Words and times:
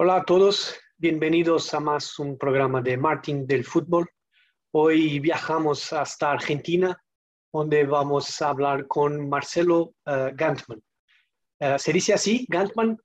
Hola 0.00 0.16
a 0.16 0.24
todos, 0.24 0.78
bienvenidos 0.96 1.74
a 1.74 1.80
más 1.80 2.20
un 2.20 2.38
programa 2.38 2.80
de 2.80 2.96
Martin 2.96 3.44
del 3.44 3.64
Fútbol. 3.64 4.08
Hoy 4.70 5.18
viajamos 5.18 5.92
hasta 5.92 6.30
Argentina, 6.30 6.96
donde 7.52 7.84
vamos 7.84 8.40
a 8.40 8.50
hablar 8.50 8.86
con 8.86 9.28
Marcelo 9.28 9.94
uh, 10.06 10.30
Gantman. 10.34 10.80
Uh, 11.60 11.78
¿Se 11.78 11.92
dice 11.92 12.14
así, 12.14 12.46
Gantman? 12.48 12.96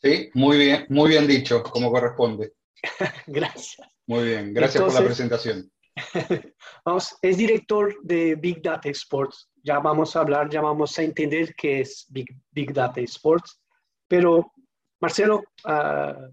Sí, 0.00 0.30
muy 0.34 0.56
bien, 0.58 0.86
muy 0.88 1.10
bien 1.10 1.26
dicho, 1.26 1.62
como 1.62 1.90
corresponde. 1.90 2.52
gracias. 3.26 3.88
Muy 4.06 4.28
bien, 4.28 4.54
gracias 4.54 4.76
Entonces, 4.76 4.96
por 4.96 5.02
la 5.02 5.08
presentación. 5.08 5.72
vamos, 6.84 7.16
es 7.20 7.36
director 7.36 7.94
de 8.02 8.36
Big 8.36 8.62
Data 8.62 8.88
Sports. 8.88 9.50
Ya 9.62 9.80
vamos 9.80 10.16
a 10.16 10.20
hablar, 10.20 10.48
ya 10.48 10.60
vamos 10.60 10.98
a 10.98 11.02
entender 11.02 11.54
qué 11.56 11.80
es 11.80 12.06
Big, 12.08 12.28
Big 12.52 12.72
Data 12.72 13.00
Sports. 13.02 13.60
Pero, 14.06 14.52
Marcelo, 15.00 15.42
uh, 15.64 16.32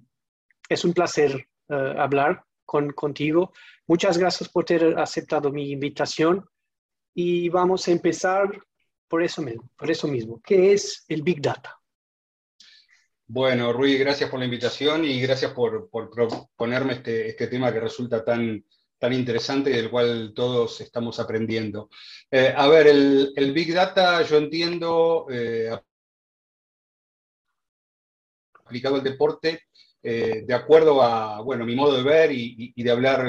es 0.69 0.85
un 0.85 0.93
placer 0.93 1.47
hablar 1.67 2.43
con, 2.63 2.91
contigo. 2.91 3.51
Muchas 3.87 4.17
gracias 4.19 4.49
por 4.49 4.65
haber 4.69 4.99
aceptado 4.99 5.51
mi 5.51 5.71
invitación 5.71 6.45
y 7.15 7.49
vamos 7.49 7.87
a 7.87 7.91
empezar 7.91 8.47
por 9.07 9.23
eso 9.23 9.41
mismo. 10.07 10.41
¿Qué 10.43 10.73
es 10.73 11.05
el 11.07 11.21
Big 11.21 11.41
Data? 11.41 11.79
Bueno, 13.27 13.73
Rui, 13.73 13.97
gracias 13.97 14.29
por 14.29 14.37
la 14.37 14.45
invitación 14.45 15.03
y 15.03 15.19
gracias 15.19 15.51
por, 15.51 15.89
por 15.89 16.11
proponerme 16.11 16.93
este, 16.93 17.29
este, 17.29 17.47
tema 17.47 17.73
que 17.73 17.79
resulta 17.79 18.23
tan, 18.23 18.63
interesante 19.11 19.69
y 19.69 19.73
del 19.73 19.91
cual 19.91 20.33
todos 20.35 20.81
estamos 20.81 21.19
aprendiendo. 21.19 21.89
Eh, 22.29 22.53
a 22.55 22.67
ver, 22.67 22.87
el, 22.87 23.51
Big 23.53 23.73
Data 23.73 24.21
yo 24.23 24.37
entiendo, 24.37 25.27
eh, 25.29 25.71
aplicado 28.63 28.95
al 28.95 29.03
deporte, 29.03 29.63
eh, 30.01 30.43
de 30.45 30.53
acuerdo 30.53 31.01
a 31.03 31.41
bueno, 31.41 31.65
mi 31.65 31.75
modo 31.75 31.97
de 31.97 32.03
ver 32.03 32.31
y, 32.31 32.73
y 32.75 32.83
de 32.83 32.91
hablar, 32.91 33.27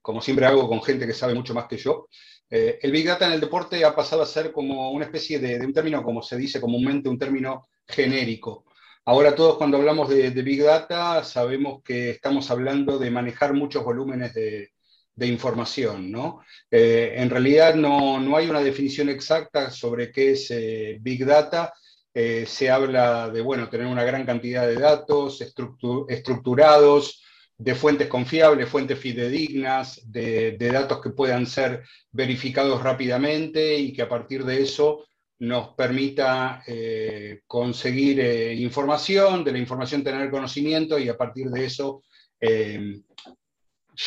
como 0.00 0.20
siempre 0.20 0.46
hago 0.46 0.68
con 0.68 0.82
gente 0.82 1.06
que 1.06 1.12
sabe 1.12 1.34
mucho 1.34 1.54
más 1.54 1.66
que 1.66 1.76
yo, 1.76 2.08
eh, 2.48 2.78
el 2.80 2.92
Big 2.92 3.06
Data 3.06 3.26
en 3.26 3.32
el 3.32 3.40
deporte 3.40 3.84
ha 3.84 3.94
pasado 3.94 4.22
a 4.22 4.26
ser 4.26 4.52
como 4.52 4.90
una 4.92 5.06
especie 5.06 5.38
de, 5.38 5.64
un 5.64 5.72
término, 5.72 6.02
como 6.02 6.22
se 6.22 6.36
dice 6.36 6.60
comúnmente, 6.60 7.08
un 7.08 7.18
término 7.18 7.66
genérico. 7.86 8.64
Ahora 9.04 9.34
todos 9.34 9.56
cuando 9.56 9.76
hablamos 9.76 10.08
de, 10.08 10.30
Big 10.30 10.62
Data 10.62 11.22
sabemos 11.24 11.82
que 11.82 12.10
estamos 12.10 12.50
hablando 12.50 12.98
de 12.98 13.10
manejar 13.10 13.52
muchos 13.54 13.84
volúmenes 13.84 14.34
de, 14.34 14.70
información. 15.18 16.10
¿no? 16.12 16.40
Eh, 16.70 17.14
en 17.16 17.30
realidad 17.30 17.74
no, 17.74 18.20
no, 18.20 18.36
hay 18.36 18.48
una 18.48 18.60
definición 18.60 19.08
exacta 19.08 19.70
sobre 19.70 20.12
qué 20.12 20.32
es 20.32 20.50
eh, 20.50 20.98
Big 21.00 21.24
Data. 21.24 21.72
Se 22.14 22.70
habla 22.70 23.28
de 23.28 23.42
bueno, 23.42 23.68
tener 23.68 23.86
una 23.86 24.02
gran 24.02 24.24
cantidad 24.24 24.66
de 24.66 24.76
datos 24.76 25.42
estructur 25.42 26.06
estructurados, 26.10 27.22
de 27.58 27.74
fuentes 27.74 28.08
confiables, 28.08 28.68
fuentes 28.68 28.98
fidedignas, 28.98 30.00
de, 30.04 30.52
de, 30.52 30.72
datos 30.72 31.00
que 31.00 31.10
puedan 31.10 31.46
ser 31.46 31.84
verificados 32.12 32.82
rápidamente 32.82 33.78
y 33.78 33.92
que 33.92 34.02
a 34.02 34.08
partir 34.08 34.44
de 34.44 34.62
eso 34.62 35.06
nos 35.38 35.68
permita 35.74 36.62
eh, 36.66 37.42
conseguir 37.46 38.20
eh, 38.20 38.54
información, 38.54 39.44
de 39.44 39.52
la 39.52 39.58
información 39.58 40.02
tener 40.02 40.30
conocimiento 40.30 40.98
y 40.98 41.08
a 41.08 41.16
partir 41.16 41.50
de 41.50 41.64
eso 41.64 42.02
eh, 42.40 43.00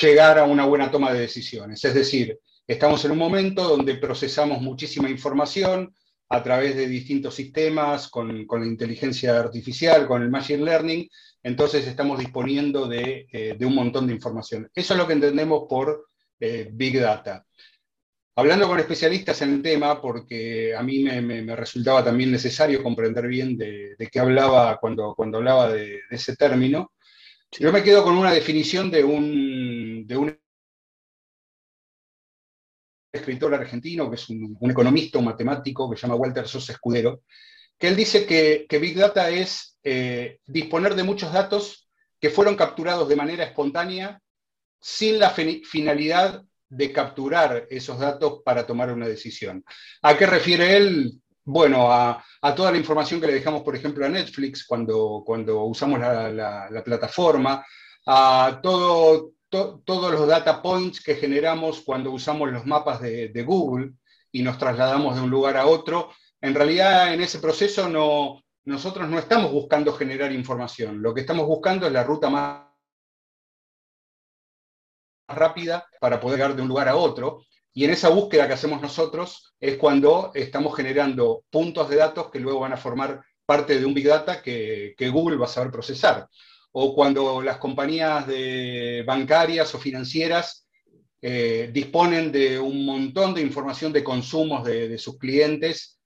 llegar 0.02 0.39
a 0.39 0.44
una 0.44 0.66
buena 0.66 0.89
toma 0.89 1.14
de 1.14 1.22
decisiones. 1.22 1.83
Es 1.83 1.93
decir, 1.93 2.39
estamos 2.66 3.04
en 3.05 3.11
un 3.11 3.17
momento 3.17 3.67
donde 3.67 3.95
procesamos 3.95 4.61
muchísima 4.61 5.10
información 5.10 5.93
a 6.30 6.44
través 6.44 6.76
de 6.76 6.88
distintos 6.88 7.34
sistemas, 7.34 8.08
con, 8.08 8.45
con 8.45 8.62
la 8.62 8.67
inteligencia 8.67 9.40
artificial, 9.40 10.08
con 10.08 10.22
el 10.22 10.30
machine 10.30 10.64
learning, 10.64 11.10
entonces 11.42 11.88
estamos 11.88 12.20
disponiendo 12.20 12.88
de, 12.88 13.28
eh, 13.32 13.56
de, 13.58 13.66
un 13.66 13.73
montón 13.73 14.08
de 14.08 14.14
información. 14.14 14.70
Eso 14.73 14.94
es 14.94 15.00
lo 15.00 15.08
que 15.08 15.14
entendemos 15.14 15.64
por 15.67 16.08
eh, 16.40 16.70
Big 16.72 17.00
Data. 17.00 17.45
Hablando 18.36 18.67
con 18.67 18.80
especialistas 18.80 19.42
en 19.42 19.56
el 19.56 19.62
tema, 19.62 20.00
porque 20.00 20.76
a 20.76 20.84
mí 20.84 21.00
me, 21.00 21.22
me, 21.22 21.42
me 21.42 21.56
resultaba 21.56 22.04
también 22.04 22.32
necesario 22.32 22.84
comprender 22.84 23.28
bien 23.28 23.58
de, 23.58 23.96
de 23.98 24.08
qué 24.08 24.20
hablaba 24.20 24.78
cuando, 24.78 25.14
cuando 25.16 25.40
hablaba 25.40 25.70
de, 25.70 25.88
de, 25.88 26.02
ese 26.11 26.36
término, 26.36 26.94
yo 27.52 27.72
me 27.73 27.84
quedo 27.84 28.04
con 28.04 28.16
una 28.16 28.32
definición 28.32 28.92
de 28.92 29.04
un, 29.04 30.06
de 30.06 30.16
un 30.16 30.40
escritor 33.11 33.53
argentino, 33.53 34.09
que 34.09 34.15
es 34.15 34.30
un, 34.30 34.58
economista, 34.70 35.20
un 35.20 35.25
matemático, 35.25 35.89
que 35.89 35.95
se 35.97 36.03
llama 36.03 36.15
Walter 36.15 36.47
Sosa 36.47 36.73
Escudero, 36.73 37.21
que 37.77 37.87
él 37.87 37.95
dice 37.95 38.25
que, 38.25 38.65
que 38.67 38.80
Big 38.80 38.97
Data 38.97 39.30
es 39.30 39.77
eh, 39.83 40.39
disponer 40.45 40.95
de 40.95 41.03
muchos 41.03 41.31
datos 41.31 41.89
que 42.19 42.30
fueron 42.30 42.55
capturados 42.55 43.08
de 43.08 43.15
manera 43.15 43.45
espontánea 43.45 44.21
sin 44.81 45.19
la 45.19 45.30
finalidad 45.30 46.43
de 46.67 46.92
capturar 46.92 47.65
esos 47.69 47.99
datos 47.99 48.42
para 48.43 48.65
tomar 48.65 48.92
una 48.92 49.08
decisión. 49.08 49.64
¿A 50.02 50.17
qué 50.17 50.25
refiere 50.25 50.77
él? 50.77 51.14
Bueno, 51.43 51.92
a, 51.92 52.23
toda 52.55 52.71
la 52.71 52.77
información 52.77 53.19
que 53.19 53.27
le 53.27 53.33
dejamos, 53.33 53.64
por 53.64 53.75
ejemplo, 53.75 54.05
a 54.05 54.09
Netflix 54.09 54.65
cuando, 54.65 55.23
cuando 55.25 55.64
usamos 55.64 55.99
la, 55.99 56.69
la 56.69 56.83
plataforma, 56.83 57.65
a 58.05 58.59
todo, 58.61 59.33
to, 59.49 59.82
todos 59.86 60.11
los 60.11 60.27
data 60.27 60.61
points 60.61 61.02
que 61.02 61.15
generamos 61.15 61.82
cuando 61.82 62.11
usamos 62.11 62.52
los 62.52 62.65
mapas 62.65 63.02
de, 63.02 63.43
Google 63.45 63.93
y 64.32 64.43
nos 64.43 64.58
trasladamos 64.58 65.15
de 65.15 65.21
un 65.21 65.30
lugar 65.30 65.58
a 65.58 65.65
otro. 65.65 66.11
En 66.42 66.55
realidad, 66.55 67.14
en 67.14 67.21
ese 67.21 67.39
proceso 67.39 67.89
no, 67.89 68.42
nosotros 68.65 69.10
no 69.10 69.20
estamos 69.20 69.52
buscando 69.52 69.93
generar 69.93 70.32
información, 70.32 71.02
lo 71.02 71.14
que 71.14 71.21
estamos 71.21 71.45
buscando 71.45 71.87
es 71.87 71.93
la 71.93 72.04
ruta 72.04 72.30
más 72.30 72.70
rápida 75.27 75.87
para 75.99 76.20
poder 76.20 76.39
llegar 76.39 76.55
de 76.55 76.61
un 76.61 76.67
lugar 76.67 76.87
a 76.87 76.95
otro. 76.95 77.43
Y 77.73 77.86
en 77.86 77.92
esa 77.92 78.10
búsqueda 78.10 78.48
que 78.48 78.54
hacemos 78.54 78.81
nosotros 78.81 79.54
es 79.60 79.77
cuando 79.77 80.31
estamos 80.33 80.76
generando 80.76 81.43
puntos 81.49 81.89
de 81.89 81.98
datos 81.98 82.30
que 82.31 82.39
luego 82.39 82.61
van 82.61 82.73
a 82.73 82.77
formar 82.77 83.23
parte 83.45 83.80
de 83.80 83.86
un 83.86 83.93
Big 83.93 84.08
Data 84.08 84.42
que, 84.42 84.93
que 84.98 85.10
Google 85.10 85.37
va 85.37 85.45
a 85.45 85.49
saber 85.49 85.71
procesar. 85.71 86.27
O 86.71 86.93
cuando 86.93 87.41
las 87.41 87.57
compañías 87.57 88.25
bancarias 89.05 89.73
o 89.73 89.80
financieras 89.80 90.67
eh, 91.21 91.69
disponen 91.73 92.31
de 92.31 92.59
un 92.59 92.85
montón 92.85 93.33
de 93.33 93.41
información 93.41 93.91
de 93.91 94.03
consumos 94.03 94.63
de, 94.63 94.97
sus 94.97 95.17
clientes 95.17 95.99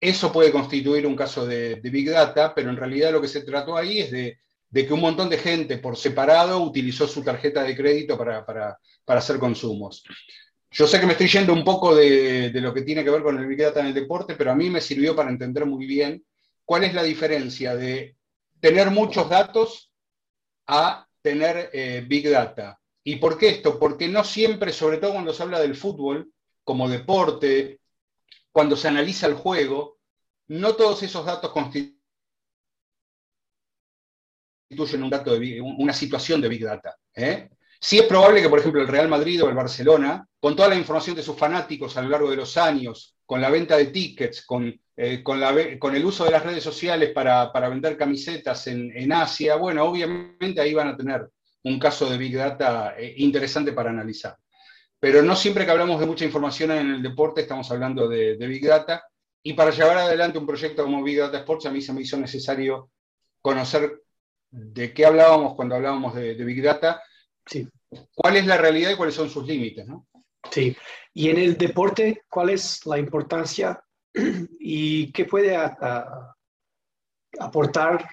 eso 0.00 0.32
puede 0.32 0.52
constituir 0.52 1.06
un 1.06 1.16
caso 1.16 1.44
de, 1.44 1.80
Big 1.82 2.10
Data, 2.10 2.54
pero 2.54 2.70
en 2.70 2.76
realidad 2.76 3.12
lo 3.12 3.20
que 3.20 3.28
se 3.28 3.42
trató 3.42 3.76
ahí 3.76 3.98
es 3.98 4.10
de, 4.10 4.38
que 4.72 4.92
un 4.92 5.00
montón 5.00 5.28
de 5.28 5.38
gente 5.38 5.78
por 5.78 5.96
separado 5.96 6.62
utilizó 6.62 7.08
su 7.08 7.22
tarjeta 7.22 7.64
de 7.64 7.76
crédito 7.76 8.16
para, 8.16 8.46
para, 8.46 8.78
hacer 9.06 9.38
consumos. 9.38 10.04
Yo 10.70 10.86
sé 10.86 11.00
que 11.00 11.06
me 11.06 11.12
estoy 11.12 11.26
yendo 11.26 11.52
un 11.52 11.64
poco 11.64 11.96
de, 11.96 12.52
lo 12.54 12.72
que 12.72 12.82
tiene 12.82 13.02
que 13.02 13.10
ver 13.10 13.22
con 13.22 13.38
el 13.38 13.46
Big 13.46 13.58
Data 13.58 13.80
en 13.80 13.86
el 13.86 13.94
deporte, 13.94 14.36
pero 14.36 14.52
a 14.52 14.54
mí 14.54 14.70
me 14.70 14.80
sirvió 14.80 15.16
para 15.16 15.30
entender 15.30 15.66
muy 15.66 15.84
bien 15.86 16.22
cuál 16.64 16.84
es 16.84 16.94
la 16.94 17.02
diferencia 17.02 17.74
de 17.74 18.14
tener 18.60 18.90
muchos 18.90 19.28
datos 19.28 19.90
a 20.66 21.06
tener 21.22 21.70
eh, 21.72 22.04
Big 22.06 22.30
Data. 22.30 22.80
¿Y 23.04 23.16
por 23.16 23.38
qué 23.38 23.48
esto? 23.48 23.78
Porque 23.78 24.08
no 24.08 24.24
siempre, 24.24 24.72
sobre 24.72 24.98
todo 24.98 25.12
cuando 25.12 25.32
se 25.32 25.42
habla 25.42 25.60
del 25.60 25.76
fútbol 25.76 26.32
como 26.64 26.88
deporte, 26.88 27.80
cuando 28.52 28.76
se 28.76 28.88
analiza 28.88 29.26
el 29.26 29.34
juego, 29.34 29.98
no 30.48 30.74
todos 30.74 31.02
esos 31.02 31.24
datos 31.24 31.50
constituyen 31.50 31.96
un 35.02 35.10
dato 35.10 35.38
de, 35.38 35.60
una 35.60 35.92
situación 35.92 36.40
de 36.40 36.48
Big 36.48 36.64
Data. 36.64 36.96
¿eh? 37.14 37.50
Sí 37.80 37.98
es 37.98 38.06
probable 38.06 38.42
que, 38.42 38.48
por 38.48 38.58
ejemplo, 38.58 38.82
el 38.82 38.88
Real 38.88 39.08
Madrid 39.08 39.42
o 39.42 39.48
el 39.48 39.54
Barcelona, 39.54 40.26
con 40.40 40.54
toda 40.56 40.68
la 40.68 40.76
información 40.76 41.16
de 41.16 41.22
sus 41.22 41.36
fanáticos 41.36 41.96
a 41.96 42.02
lo 42.02 42.08
largo 42.08 42.30
de 42.30 42.36
los 42.36 42.56
años, 42.56 43.16
con 43.24 43.40
la 43.40 43.50
venta 43.50 43.76
de 43.76 43.86
tickets, 43.86 44.44
con, 44.44 44.78
eh, 45.00 45.22
con, 45.22 45.38
la, 45.38 45.54
con 45.78 45.94
el 45.94 46.04
uso 46.04 46.24
de 46.24 46.32
las 46.32 46.42
redes 46.42 46.64
sociales 46.64 47.10
para, 47.10 47.52
para 47.52 47.68
vender 47.68 47.96
camisetas 47.96 48.66
en, 48.66 48.90
en, 48.96 49.12
Asia, 49.12 49.54
bueno, 49.54 49.84
obviamente 49.84 50.60
ahí 50.60 50.74
van 50.74 50.88
a 50.88 50.96
tener 50.96 51.30
un 51.62 51.78
caso 51.78 52.10
de 52.10 52.18
Big 52.18 52.34
Data 52.34 52.96
eh, 52.98 53.14
interesante 53.18 53.72
para 53.72 53.90
analizar. 53.90 54.36
Pero 54.98 55.22
no 55.22 55.36
siempre 55.36 55.64
que 55.64 55.70
hablamos 55.70 56.00
de 56.00 56.06
mucha 56.06 56.24
información 56.24 56.72
en 56.72 56.94
el 56.94 57.00
deporte 57.00 57.42
estamos 57.42 57.70
hablando 57.70 58.08
de, 58.08 58.36
de, 58.36 58.46
Big 58.48 58.66
Data. 58.66 59.04
Y 59.40 59.52
para 59.52 59.70
llevar 59.70 59.98
adelante 59.98 60.36
un 60.36 60.46
proyecto 60.46 60.82
como 60.82 61.04
Big 61.04 61.20
Data 61.20 61.38
Sports, 61.38 61.66
a 61.66 61.70
mí 61.70 61.80
se 61.80 61.92
me 61.92 62.00
hizo 62.00 62.16
necesario 62.16 62.90
conocer 63.40 64.02
de 64.50 64.92
qué 64.92 65.06
hablábamos 65.06 65.54
cuando 65.54 65.76
hablábamos 65.76 66.16
de, 66.16 66.34
de 66.34 66.44
Big 66.44 66.60
Data, 66.60 67.00
sí. 67.46 67.68
cuál 68.16 68.34
es 68.34 68.46
la 68.46 68.56
realidad 68.56 68.90
y 68.90 68.96
cuáles 68.96 69.14
son 69.14 69.30
sus 69.30 69.46
límites. 69.46 69.86
¿no? 69.86 70.08
Sí, 70.50 70.76
y 71.14 71.30
en 71.30 71.38
el 71.38 71.56
deporte, 71.56 72.22
¿cuál 72.28 72.50
es 72.50 72.84
la 72.84 72.98
importancia 72.98 73.80
y 74.60 75.12
qué 75.12 75.24
puede 75.24 75.56
aportar 77.38 78.08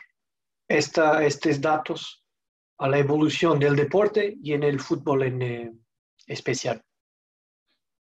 esta, 0.68 1.24
estos 1.24 1.62
datos 1.62 2.24
a 2.78 2.90
la 2.90 3.00
evolución 3.00 3.60
del 3.60 3.76
deporte 3.76 4.38
y 4.42 4.54
en 4.54 4.64
el 4.64 4.80
fútbol 4.80 5.24
en 5.24 5.42
eh, 5.42 5.74
especial? 6.28 6.82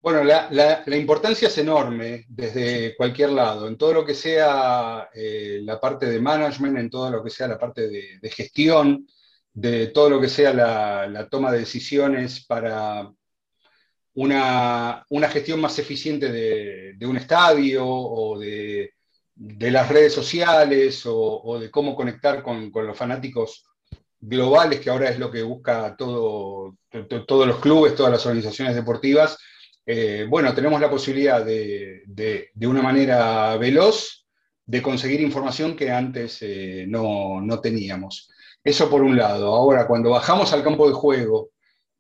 Bueno, 0.01 0.23
la, 0.23 0.85
importancia 0.97 1.49
es 1.49 1.59
enorme 1.59 2.27
desde 2.29 2.95
cualquier 2.97 3.31
lado, 3.31 3.67
en 3.67 3.77
todo 3.77 3.93
lo 3.93 4.05
que 4.05 4.15
sea 4.15 5.09
eh, 5.13 5.61
la 5.65 5.81
parte 5.81 6.07
de 6.07 6.21
management, 6.21 6.79
en 6.79 6.89
todo 6.89 7.11
lo 7.11 7.25
que 7.25 7.31
sea 7.31 7.49
la 7.49 7.59
parte 7.59 7.89
de, 7.89 8.31
gestión, 8.31 9.05
de 9.53 9.89
todo 9.89 10.11
lo 10.11 10.21
que 10.21 10.29
sea 10.29 10.53
la, 10.53 11.29
toma 11.29 11.51
de 11.51 11.59
decisiones 11.59 12.47
para 12.47 13.11
una, 14.17 15.05
gestión 15.31 15.61
más 15.61 15.79
eficiente 15.79 16.31
de, 16.31 17.07
un 17.07 17.17
estadio 17.17 17.87
o 17.87 18.39
de, 18.39 18.93
las 19.37 19.89
redes 19.89 20.13
sociales 20.13 21.03
o, 21.07 21.59
de 21.61 21.71
cómo 21.71 21.95
conectar 21.95 22.43
con, 22.43 22.71
los 22.75 22.97
fanáticos 22.97 23.65
globales, 24.19 24.81
que 24.81 24.91
ahora 24.91 25.09
es 25.09 25.19
lo 25.19 25.31
que 25.31 25.43
busca 25.43 25.95
todo, 25.97 26.77
todos 27.27 27.47
los 27.47 27.61
clubes, 27.61 27.95
todas 27.95 28.13
las 28.13 28.27
organizaciones 28.27 28.75
deportivas 28.75 29.39
eh, 29.89 30.27
bueno, 30.29 30.53
tenemos 30.53 30.81
la 30.81 30.91
posibilidad 30.91 31.45
de, 31.45 32.51
una 32.63 32.83
manera 32.83 33.57
veloz 33.57 34.27
de 34.65 34.83
conseguir 34.83 35.21
información 35.21 35.77
que 35.77 35.93
antes 35.93 36.39
eh, 36.41 36.87
no, 36.89 37.61
teníamos. 37.63 38.29
Eso 38.65 38.91
por 38.91 39.03
un 39.03 39.17
lado. 39.17 39.55
Ahora, 39.55 39.87
cuando 39.87 40.11
bajamos 40.11 40.53
al 40.53 40.65
campo 40.65 40.89
de 40.89 40.95
juego 40.95 41.51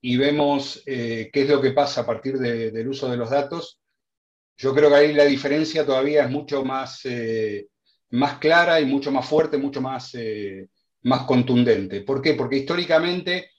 y 0.01 0.17
vemos 0.17 0.83
eh, 0.87 1.31
qué 1.33 1.43
es 1.43 1.49
lo 1.49 1.61
que 1.61 1.73
pasa 1.73 2.03
a 2.03 2.07
partir 2.07 2.39
del 2.39 2.89
uso 2.89 3.09
de 3.11 3.17
los 3.17 3.31
datos, 3.31 3.81
yo 4.57 4.75
creo 4.75 4.89
que 4.89 4.97
ahí 4.97 5.13
la 5.13 5.25
diferencia 5.25 5.85
todavía 5.85 6.25
es 6.25 6.31
mucho 6.31 6.65
más, 6.65 7.03
más 8.11 8.39
clara 8.39 8.81
y 8.81 8.87
mucho 8.87 9.13
más 9.13 9.29
fuerte, 9.29 9.59
mucho 9.59 9.83
más, 9.83 10.17
más 11.03 11.25
contundente. 11.25 12.01
¿Por 12.01 12.23
qué? 12.23 12.35
Porque 12.35 12.57
históricamente 12.57 13.51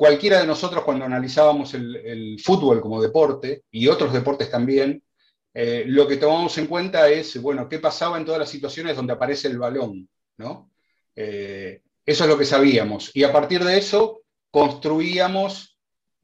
cualquiera 0.00 0.40
de 0.40 0.46
nosotros 0.46 0.82
cuando 0.82 1.04
analizábamos 1.04 1.74
el, 1.74 2.40
fútbol 2.42 2.80
como 2.80 3.02
deporte 3.02 3.64
y 3.70 3.86
otros 3.86 4.14
deportes 4.14 4.50
también, 4.50 5.04
eh, 5.52 5.84
lo 5.86 6.08
que 6.08 6.16
tomamos 6.16 6.56
en 6.56 6.68
cuenta 6.68 7.10
es, 7.10 7.38
bueno, 7.42 7.68
qué 7.68 7.80
pasaba 7.80 8.16
en 8.16 8.24
todas 8.24 8.40
las 8.40 8.48
situaciones 8.48 8.96
donde 8.96 9.12
aparece 9.12 9.48
el 9.48 9.58
balón, 9.58 10.08
¿no? 10.38 10.70
Eh, 11.14 11.82
eso 12.06 12.24
es 12.24 12.30
lo 12.30 12.38
que 12.38 12.46
sabíamos. 12.46 13.14
Y 13.14 13.24
a 13.24 13.32
partir 13.32 13.62
de 13.62 13.76
eso 13.76 14.19
construíamos 14.50 15.78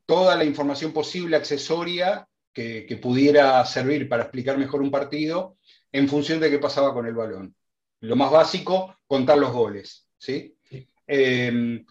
toda 0.04 0.36
la 0.36 0.44
información 0.44 0.92
posible 0.92 1.36
accesoria 1.36 2.28
que, 2.52 2.98
pudiera 3.02 3.64
servir 3.66 4.08
para 4.08 4.22
explicar 4.22 4.56
mejor 4.56 4.80
un 4.80 4.90
partido 4.90 5.58
en 5.92 6.08
función 6.08 6.40
de 6.40 6.50
qué 6.50 6.58
pasaba 6.58 6.94
con 6.94 7.06
el 7.06 7.14
balón. 7.14 7.54
Lo 8.00 8.16
más 8.16 8.30
básico, 8.30 8.96
contar 9.06 9.38
los 9.38 9.52
goles, 9.52 10.08
¿sí? 10.16 10.56
Eh, 11.06 11.84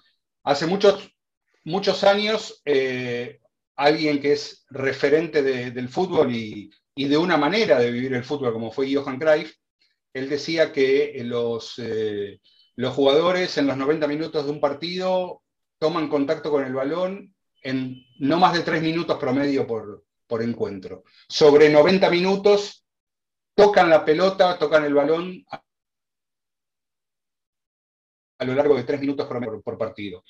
hace 0.44 0.66
muchos 0.66 1.16
muchos 1.66 2.04
años 2.04 2.62
eh, 2.64 3.40
alguien 3.76 4.22
que 4.22 4.34
es 4.34 4.66
referente 4.70 5.44
del 5.44 5.90
fútbol 5.90 6.34
y, 6.34 6.72
de 6.96 7.18
una 7.18 7.36
manera 7.36 7.78
de 7.78 7.92
vivir 7.92 8.14
el 8.14 8.24
fútbol, 8.24 8.54
como 8.54 8.72
fue 8.72 8.94
Johan 8.94 9.20
Cruyff, 9.20 9.54
él 10.14 10.30
decía 10.30 10.72
que 10.72 11.22
los, 11.26 11.74
eh, 11.78 12.40
los 12.78 12.94
jugadores 12.94 13.58
en 13.58 13.68
los 13.68 13.76
90 13.76 14.08
minutos 14.08 14.46
de 14.46 14.52
un 14.52 14.62
partido 14.62 15.42
toman 15.86 16.10
contacto 16.10 16.50
con 16.50 16.66
el 16.66 16.74
balón 16.74 17.36
en 17.62 18.04
no 18.18 18.40
más 18.40 18.54
de 18.54 18.64
tres 18.64 18.82
minutos 18.82 19.20
promedio 19.20 19.68
por, 19.68 20.04
por 20.26 20.42
encuentro. 20.42 21.04
Sobre 21.30 21.70
90 21.70 22.10
minutos 22.10 22.84
tocan 23.54 23.92
la 23.92 24.04
pelota, 24.04 24.58
tocan 24.58 24.84
el 24.84 24.96
balón 24.96 25.46
a 28.40 28.46
lo 28.46 28.56
largo 28.56 28.76
de 28.76 28.84
tres 28.84 29.00
minutos 29.00 29.28
promedio 29.28 29.62
por 29.62 29.78
partido. 29.78 30.24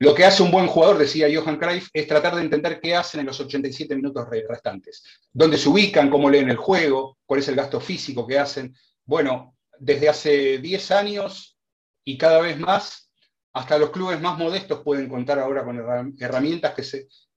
Lo 0.00 0.14
que 0.14 0.26
hace 0.26 0.42
un 0.42 0.50
buen 0.50 0.66
jugador, 0.66 0.98
decía 0.98 1.28
Johan 1.34 1.56
Cruyff, 1.56 1.88
es 1.94 2.06
tratar 2.06 2.34
de 2.34 2.42
entender 2.42 2.78
qué 2.78 2.94
hacen 2.94 3.20
en 3.20 3.26
los 3.26 3.40
87 3.40 3.96
minutos 3.96 4.28
restantes. 4.46 5.02
Dónde 5.32 5.56
se 5.56 5.70
ubican, 5.70 6.10
cómo 6.10 6.28
leen 6.28 6.50
el 6.50 6.56
juego, 6.58 7.16
cuál 7.24 7.40
es 7.40 7.48
el 7.48 7.56
gasto 7.56 7.80
físico 7.80 8.26
que 8.26 8.38
hacen. 8.38 8.76
Bueno, 9.06 9.56
desde 9.78 10.10
hace 10.10 10.58
10 10.58 10.90
años 10.90 11.56
y 12.04 12.18
cada 12.18 12.42
vez 12.42 12.58
más, 12.58 13.09
hasta 13.52 13.78
los 13.78 13.90
clubes 13.90 14.20
más 14.20 14.38
modestos 14.38 14.82
pueden 14.82 15.08
contar 15.08 15.38
ahora 15.38 15.64
con 15.64 16.14
herramientas 16.18 16.74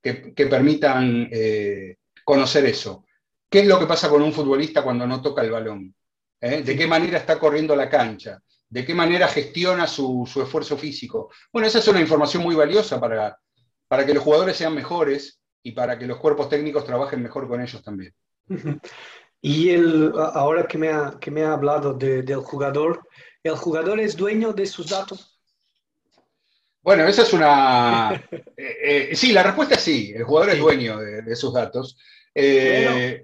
que, 0.01 0.45
permitan 0.45 1.27
eh, 1.31 1.97
conocer 2.23 2.65
eso. 2.65 3.05
¿Qué 3.49 3.61
es 3.61 3.67
lo 3.67 3.79
que 3.79 3.85
pasa 3.85 4.09
con 4.09 4.21
un 4.21 4.33
futbolista 4.33 4.83
cuando 4.83 5.07
no 5.07 5.21
toca 5.21 5.41
el 5.41 5.51
balón? 5.51 5.95
¿Eh? 6.41 6.61
¿De 6.61 6.75
qué 6.75 6.87
manera 6.87 7.17
está 7.17 7.39
corriendo 7.39 7.75
la 7.75 7.89
cancha? 7.89 8.39
de 8.73 8.83
qué 8.83 8.95
manera 8.95 9.27
gestiona 9.27 9.85
su, 9.85 10.27
esfuerzo 10.43 10.75
físico. 10.75 11.29
Bueno, 11.51 11.67
esa 11.67 11.77
es 11.77 11.87
una 11.87 12.01
información 12.01 12.41
muy 12.41 12.55
valiosa 12.55 12.99
para, 12.99 13.37
para 13.87 14.03
que 14.03 14.15
los 14.15 14.23
jugadores 14.23 14.57
sean 14.57 14.73
mejores 14.73 15.39
y 15.61 15.73
para 15.73 15.99
que 15.99 16.07
los 16.07 16.17
cuerpos 16.17 16.49
técnicos 16.49 16.83
trabajen 16.83 17.21
mejor 17.21 17.47
con 17.47 17.61
ellos 17.61 17.83
también. 17.83 18.13
Y 19.45 19.71
el, 19.71 20.13
ahora 20.15 20.65
que 20.65 20.77
me 20.77 20.87
ha, 20.87 21.17
que 21.19 21.29
me 21.29 21.43
ha 21.43 21.51
hablado 21.51 21.93
del 21.93 22.33
jugador, 22.37 23.05
¿el 23.43 23.57
jugador 23.57 23.99
es 23.99 24.15
dueño 24.15 24.53
de 24.53 24.65
sus 24.65 24.87
datos? 24.87 25.32
Bueno, 26.83 27.07
esa 27.07 27.23
es 27.23 27.33
una... 27.33 28.11
Eh, 28.55 29.09
eh, 29.11 29.15
sí, 29.15 29.33
la 29.33 29.43
respuesta 29.43 29.75
es 29.75 29.81
sí, 29.81 30.13
el 30.15 30.23
jugador 30.23 30.51
es 30.51 30.59
dueño 30.59 30.99
de, 30.99 31.35
sus 31.35 31.53
datos. 31.53 31.97
Eh, 32.33 33.23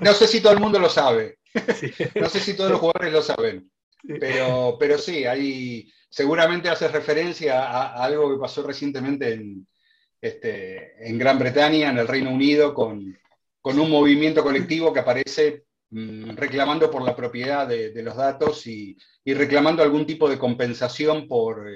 no 0.00 0.12
sé 0.12 0.28
si 0.28 0.40
todo 0.40 0.52
el 0.52 0.60
mundo 0.60 0.78
lo 0.78 0.88
sabe. 0.88 1.38
No 2.14 2.28
sé 2.28 2.40
si 2.40 2.54
todos 2.54 2.70
los 2.70 2.80
jugadores 2.80 3.12
lo 3.12 3.22
saben. 3.22 3.70
Pero, 4.20 4.76
pero 4.78 4.98
sí, 4.98 5.24
ahí 5.24 5.90
seguramente 6.08 6.68
hace 6.68 6.88
referencia 6.88 7.64
a, 7.64 8.04
algo 8.04 8.32
que 8.32 8.40
pasó 8.40 8.62
recientemente 8.62 9.32
en, 9.32 9.66
este, 10.20 11.08
en 11.08 11.18
Gran 11.18 11.38
Bretaña, 11.38 11.90
en 11.90 11.98
el 11.98 12.08
Reino 12.08 12.30
Unido, 12.30 12.74
con, 12.74 13.18
un 13.62 13.90
movimiento 13.90 14.44
colectivo 14.44 14.92
que 14.92 15.00
aparece 15.00 15.64
mm, 15.90 16.36
reclamando 16.36 16.90
por 16.90 17.02
la 17.02 17.16
propiedad 17.16 17.66
de, 17.66 18.02
los 18.02 18.16
datos 18.16 18.66
y, 18.66 18.96
reclamando 19.24 19.82
algún 19.82 20.06
tipo 20.06 20.28
de 20.28 20.38
compensación 20.38 21.26
por, 21.26 21.66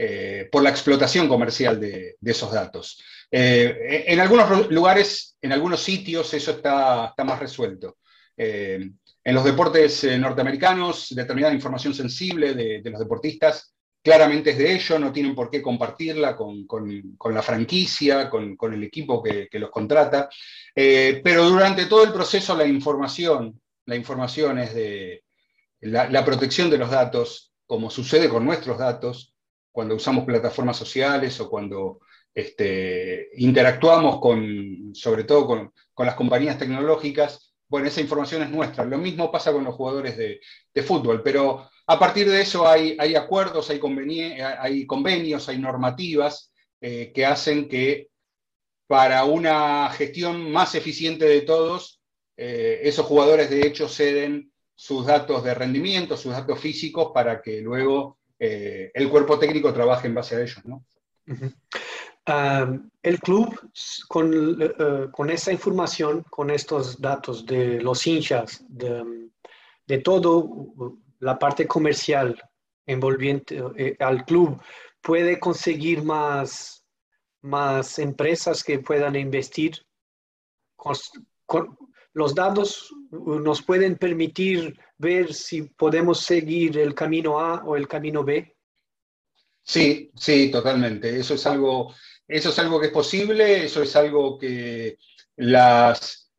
eh, 0.00 0.48
por 0.52 0.62
la 0.62 0.70
explotación 0.70 1.26
comercial 1.26 1.80
de, 1.80 2.16
esos 2.24 2.52
datos. 2.52 3.02
Eh, 3.28 4.04
en 4.06 4.20
algunos 4.20 4.70
lugares, 4.70 5.36
en 5.42 5.50
algunos 5.50 5.82
sitios, 5.82 6.32
eso 6.34 6.52
está, 6.52 7.12
más 7.24 7.40
resuelto. 7.40 7.98
Eh, 8.36 8.92
en 9.24 9.34
los 9.34 9.42
deportes 9.42 10.04
eh, 10.04 10.16
norteamericanos, 10.16 11.08
determinada 11.10 11.52
información 11.52 11.92
sensible 11.94 12.54
de, 12.54 12.80
los 12.84 13.00
deportistas 13.00 13.74
claramente 14.00 14.50
es 14.50 14.58
de 14.58 14.72
ellos, 14.72 15.00
no 15.00 15.10
tienen 15.10 15.34
por 15.34 15.50
qué 15.50 15.60
compartirla 15.60 16.36
con, 16.36 16.64
la 17.34 17.42
franquicia, 17.42 18.30
con, 18.30 18.56
el 18.72 18.84
equipo 18.84 19.20
que, 19.20 19.48
los 19.54 19.70
contrata. 19.70 20.28
Pero 20.72 21.50
durante 21.50 21.86
todo 21.86 22.04
el 22.04 22.12
proceso 22.12 22.56
la 22.56 22.66
información, 22.66 23.60
la 23.84 23.96
información 23.96 24.60
es 24.60 24.72
de 24.74 25.24
la, 25.80 26.24
protección 26.24 26.70
de 26.70 26.78
los 26.78 26.90
datos, 26.90 27.52
como 27.66 27.90
sucede 27.90 28.28
con 28.28 28.44
nuestros 28.44 28.78
datos, 28.78 29.34
cuando 29.72 29.94
usamos 29.94 30.24
plataformas 30.24 30.76
sociales 30.76 31.38
o 31.40 31.48
cuando 31.48 32.00
este, 32.34 33.30
interactuamos 33.36 34.20
con, 34.20 34.94
sobre 34.94 35.24
todo 35.24 35.72
con 35.94 36.06
las 36.06 36.14
compañías 36.14 36.58
tecnológicas, 36.58 37.48
bueno, 37.68 37.86
esa 37.86 38.00
información 38.00 38.42
es 38.42 38.50
nuestra. 38.50 38.84
Lo 38.84 38.98
mismo 38.98 39.30
pasa 39.30 39.52
con 39.52 39.64
los 39.64 39.74
jugadores 39.74 40.16
de, 40.16 40.40
fútbol, 40.82 41.22
pero 41.24 41.68
a 41.88 41.98
partir 41.98 42.30
de 42.30 42.40
eso 42.40 42.66
hay, 42.66 42.96
acuerdos, 43.16 43.68
hay, 43.68 43.80
convenios, 43.80 45.48
hay 45.48 45.58
normativas 45.58 46.52
eh, 46.80 47.10
que 47.12 47.26
hacen 47.26 47.68
que 47.68 48.10
para 48.86 49.24
una 49.24 49.90
gestión 49.90 50.52
más 50.52 50.76
eficiente 50.76 51.24
de 51.24 51.40
todos, 51.40 52.00
eh, 52.36 52.80
esos 52.84 53.06
jugadores 53.06 53.50
de 53.50 53.66
hecho 53.66 53.88
ceden 53.88 54.52
sus 54.76 55.04
datos 55.04 55.42
de 55.42 55.52
rendimiento, 55.52 56.16
sus 56.16 56.32
datos 56.32 56.60
físicos, 56.60 57.10
para 57.12 57.42
que 57.42 57.60
luego 57.60 58.17
eh, 58.38 58.90
el 58.94 59.08
cuerpo 59.08 59.38
técnico 59.38 59.72
trabaje 59.72 60.06
en 60.06 60.14
base 60.14 60.36
a 60.36 60.42
ellos. 60.42 60.64
¿no? 60.64 60.84
el 63.02 63.20
club, 63.20 63.58
con, 64.06 64.62
eh, 64.62 65.08
con, 65.12 65.30
esa 65.30 65.50
información, 65.50 66.24
con 66.28 66.50
estos 66.50 67.00
datos 67.00 67.46
de 67.46 67.80
los 67.80 68.06
hinchas, 68.06 68.64
de, 68.68 69.30
de 69.86 69.98
todo 69.98 70.66
la 71.20 71.38
parte 71.38 71.66
comercial 71.66 72.40
envolviente 72.86 73.62
eh, 73.76 73.96
al 73.98 74.24
club, 74.24 74.60
puede 75.00 75.38
conseguir 75.38 76.02
más, 76.02 76.84
más 77.42 77.98
empresas 77.98 78.62
que 78.64 78.78
puedan 78.78 79.16
investir. 79.16 79.86
los 82.12 82.34
datos 82.34 82.94
nos 83.10 83.62
pueden 83.62 83.96
permitir 83.96 84.78
ver 84.98 85.32
si 85.32 85.62
podemos 85.62 86.20
seguir 86.20 86.78
el 86.78 86.94
camino 86.94 87.40
A 87.40 87.64
o 87.64 87.76
el 87.76 87.88
camino 87.88 88.24
B. 88.24 88.54
Sí, 89.62 90.10
sí, 90.14 90.50
totalmente. 90.50 91.18
Eso 91.18 91.34
es 91.34 91.46
algo 91.46 91.94
eso 92.28 92.50
es 92.50 92.58
algo 92.58 92.78
que 92.78 92.88
es 92.88 92.92
posible, 92.92 93.64
eso 93.64 93.82
es 93.82 93.96
algo 93.96 94.38
que 94.38 94.98
las, 95.36 96.30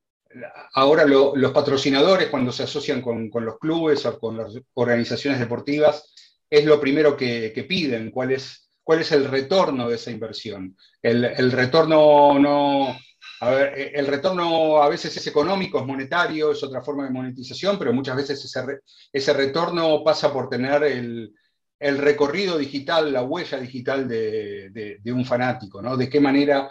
ahora 0.73 1.03
los 1.05 1.51
patrocinadores 1.51 2.29
cuando 2.29 2.51
se 2.51 2.63
asocian 2.63 3.01
con, 3.01 3.31
los 3.33 3.57
clubes 3.57 4.05
o 4.05 4.19
con 4.19 4.37
las 4.37 4.53
organizaciones 4.75 5.39
deportivas, 5.39 6.13
es 6.47 6.63
lo 6.63 6.79
primero 6.79 7.17
que, 7.17 7.65
piden, 7.67 8.11
cuál 8.11 8.33
es, 8.33 8.69
cuál 8.83 9.01
es 9.01 9.11
el 9.11 9.25
retorno 9.25 9.89
de 9.89 9.95
esa 9.95 10.11
inversión. 10.11 10.77
El, 11.01 11.51
retorno 11.51 12.37
no... 12.37 12.95
A 13.41 13.51
ver, 13.51 13.91
el 13.95 14.07
retorno 14.07 14.81
a 14.81 14.89
veces 14.89 15.15
es 15.15 15.25
económico, 15.27 15.79
es 15.79 15.85
monetario, 15.85 16.51
es 16.51 16.61
otra 16.61 16.81
forma 16.81 17.05
de 17.05 17.11
monetización, 17.11 17.79
pero 17.79 17.93
muchas 17.93 18.17
veces 18.17 18.43
ese, 18.43 18.79
ese 19.13 19.33
retorno 19.33 20.03
pasa 20.03 20.33
por 20.33 20.49
tener 20.49 20.83
el, 20.83 21.33
recorrido 21.79 22.57
digital, 22.57 23.13
la 23.13 23.23
huella 23.23 23.57
digital 23.57 24.07
de, 24.09 24.99
de, 25.01 25.13
un 25.13 25.25
fanático, 25.25 25.81
¿no? 25.81 25.95
De 25.95 26.09
qué 26.09 26.19
manera 26.19 26.69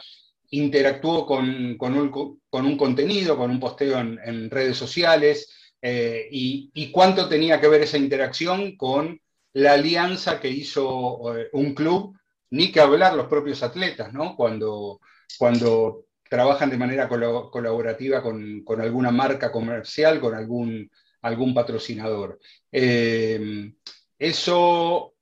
interactuó 0.50 1.24
con, 1.26 1.48
un, 1.48 2.76
contenido, 2.76 3.36
con 3.38 3.50
un 3.50 3.60
posteo 3.60 3.98
en, 3.98 4.50
redes 4.50 4.76
sociales, 4.76 5.50
eh, 5.80 6.28
y, 6.30 6.90
cuánto 6.90 7.28
tenía 7.28 7.60
que 7.60 7.68
ver 7.68 7.82
esa 7.82 7.96
interacción 7.96 8.76
con 8.76 9.18
la 9.54 9.72
alianza 9.72 10.38
que 10.38 10.50
hizo 10.50 11.34
eh, 11.34 11.48
un 11.52 11.74
club, 11.74 12.18
ni 12.50 12.70
que 12.70 12.80
hablar 12.80 13.14
los 13.14 13.26
propios 13.26 13.62
atletas, 13.62 14.12
¿no? 14.12 14.36
Cuando, 14.36 15.00
cuando 15.38 16.07
trabajan 16.28 16.70
de 16.70 16.76
manera 16.76 17.08
colaborativa 17.08 18.22
con, 18.22 18.64
alguna 18.80 19.10
marca 19.10 19.50
comercial, 19.50 20.20
con 20.20 20.34
algún, 20.34 20.90
algún 21.22 21.54
patrocinador. 21.54 22.38
Eh, 22.70 23.72
eso 24.18 25.14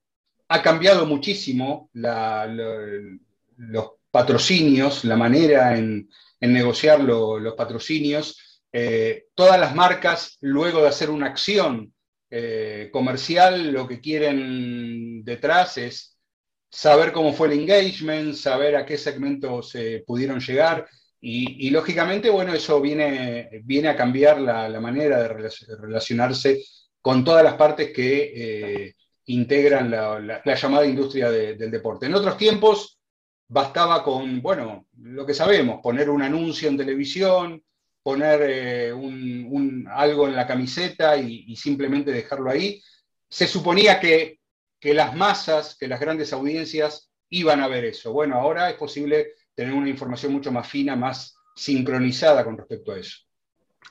ha 0.49 0.61
cambiado 0.61 1.05
muchísimo 1.05 1.89
los 1.93 3.91
patrocinios, 4.11 5.03
la 5.05 5.15
manera 5.15 5.77
en, 5.77 6.09
negociar 6.39 6.99
los 7.01 7.53
patrocinios. 7.55 8.61
Eh, 8.71 9.27
todas 9.33 9.59
las 9.59 9.75
marcas, 9.75 10.37
luego 10.41 10.81
de 10.81 10.89
hacer 10.89 11.09
una 11.09 11.27
acción 11.27 11.93
eh, 12.29 12.89
comercial, 12.91 13.71
lo 13.71 13.87
que 13.87 14.01
quieren 14.01 15.23
detrás 15.23 15.77
es 15.77 16.16
saber 16.69 17.11
cómo 17.11 17.33
fue 17.33 17.47
el 17.47 17.59
engagement, 17.59 18.33
saber 18.33 18.75
a 18.75 18.85
qué 18.85 18.97
segmentos 18.97 19.69
se 19.69 20.03
pudieron 20.05 20.39
llegar. 20.39 20.87
Y, 21.19 21.69
lógicamente, 21.71 22.29
bueno, 22.29 22.53
eso 22.53 22.79
viene, 22.79 23.49
viene 23.63 23.89
a 23.89 23.95
cambiar 23.95 24.39
la, 24.39 24.79
manera 24.79 25.23
de 25.23 25.49
relacionarse 25.77 26.63
con 27.01 27.23
todas 27.23 27.43
las 27.43 27.55
partes 27.55 27.91
que 27.91 28.31
eh, 28.35 28.95
integran 29.25 29.89
la, 29.89 30.41
llamada 30.55 30.85
industria 30.85 31.31
del 31.31 31.71
deporte. 31.71 32.05
En 32.05 32.15
otros 32.15 32.37
tiempos, 32.37 32.99
bastaba 33.47 34.03
con, 34.03 34.41
bueno, 34.41 34.87
lo 35.01 35.25
que 35.25 35.33
sabemos, 35.33 35.79
poner 35.81 36.09
un 36.09 36.21
anuncio 36.21 36.69
en 36.69 36.77
televisión, 36.77 37.63
poner 38.03 38.41
eh, 38.43 38.93
un, 38.93 39.87
algo 39.91 40.27
en 40.27 40.35
la 40.35 40.47
camiseta 40.47 41.17
y, 41.17 41.55
simplemente 41.55 42.11
dejarlo 42.11 42.49
ahí. 42.49 42.81
Se 43.29 43.47
suponía 43.47 43.99
que, 43.99 44.36
que, 44.79 44.93
las 44.93 45.15
masas, 45.15 45.75
que 45.79 45.87
las 45.87 45.99
grandes 45.99 46.33
audiencias 46.33 47.11
iban 47.29 47.61
a 47.61 47.67
ver 47.67 47.85
eso. 47.85 48.11
Bueno, 48.13 48.35
ahora 48.35 48.69
es 48.69 48.75
posible 48.75 49.33
tener 49.53 49.73
una 49.73 49.89
información 49.89 50.33
mucho 50.33 50.51
más 50.51 50.67
fina, 50.67 50.95
más 50.95 51.35
sincronizada 51.55 52.43
con 52.43 52.57
respecto 52.57 52.91
a 52.91 52.99
eso. 52.99 53.17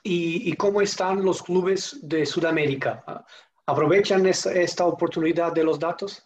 ¿Y, 0.02 0.52
cómo 0.54 0.80
están 0.80 1.24
los 1.24 1.42
clubes 1.42 1.98
de 2.02 2.24
Sudamérica? 2.26 3.04
¿Aprovechan 3.66 4.26
esta 4.26 4.86
oportunidad 4.86 5.52
de 5.52 5.64
los 5.64 5.78
datos? 5.78 6.22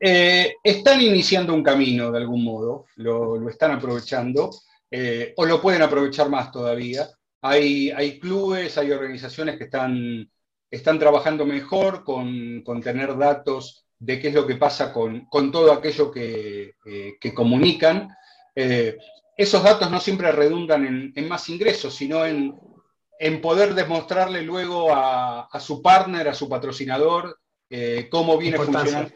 Eh, 0.00 0.54
están 0.64 1.00
iniciando 1.00 1.52
un 1.52 1.62
camino 1.62 2.10
de 2.10 2.18
algún 2.18 2.42
modo, 2.42 2.86
lo, 2.96 3.48
están 3.48 3.72
aprovechando, 3.72 4.50
eh, 4.90 5.34
o 5.36 5.44
lo 5.44 5.60
pueden 5.60 5.82
aprovechar 5.82 6.28
más 6.30 6.50
todavía. 6.50 7.08
Hay, 7.42 7.90
hay 7.90 8.18
clubes, 8.18 8.76
hay 8.78 8.90
organizaciones 8.90 9.56
que 9.56 9.64
están, 9.64 10.28
están 10.70 10.98
trabajando 10.98 11.44
mejor 11.44 12.04
con, 12.04 12.62
con, 12.62 12.80
tener 12.80 13.16
datos 13.16 13.84
de 13.98 14.20
qué 14.20 14.28
es 14.28 14.34
lo 14.34 14.46
que 14.46 14.56
pasa 14.56 14.92
con, 14.92 15.26
con 15.26 15.50
todo 15.50 15.72
aquello 15.72 16.10
que, 16.10 16.74
eh, 16.86 17.16
que 17.20 17.34
comunican. 17.34 18.08
esos 18.54 19.62
datos 19.62 19.90
no 19.90 20.00
siempre 20.00 20.32
redundan 20.32 20.86
en, 20.86 21.12
en 21.14 21.28
más 21.28 21.48
ingresos, 21.48 21.94
sino 21.94 22.24
en, 22.24 22.54
en 23.18 23.40
poder 23.40 23.74
demostrarle 23.74 24.42
luego 24.42 24.94
a, 24.94 25.42
a, 25.42 25.60
su 25.60 25.82
partner, 25.82 26.28
a 26.28 26.34
su 26.34 26.48
patrocinador, 26.48 27.38
eh, 27.68 28.08
cómo 28.10 28.36
viene 28.36 28.56
funcionando 28.56 29.12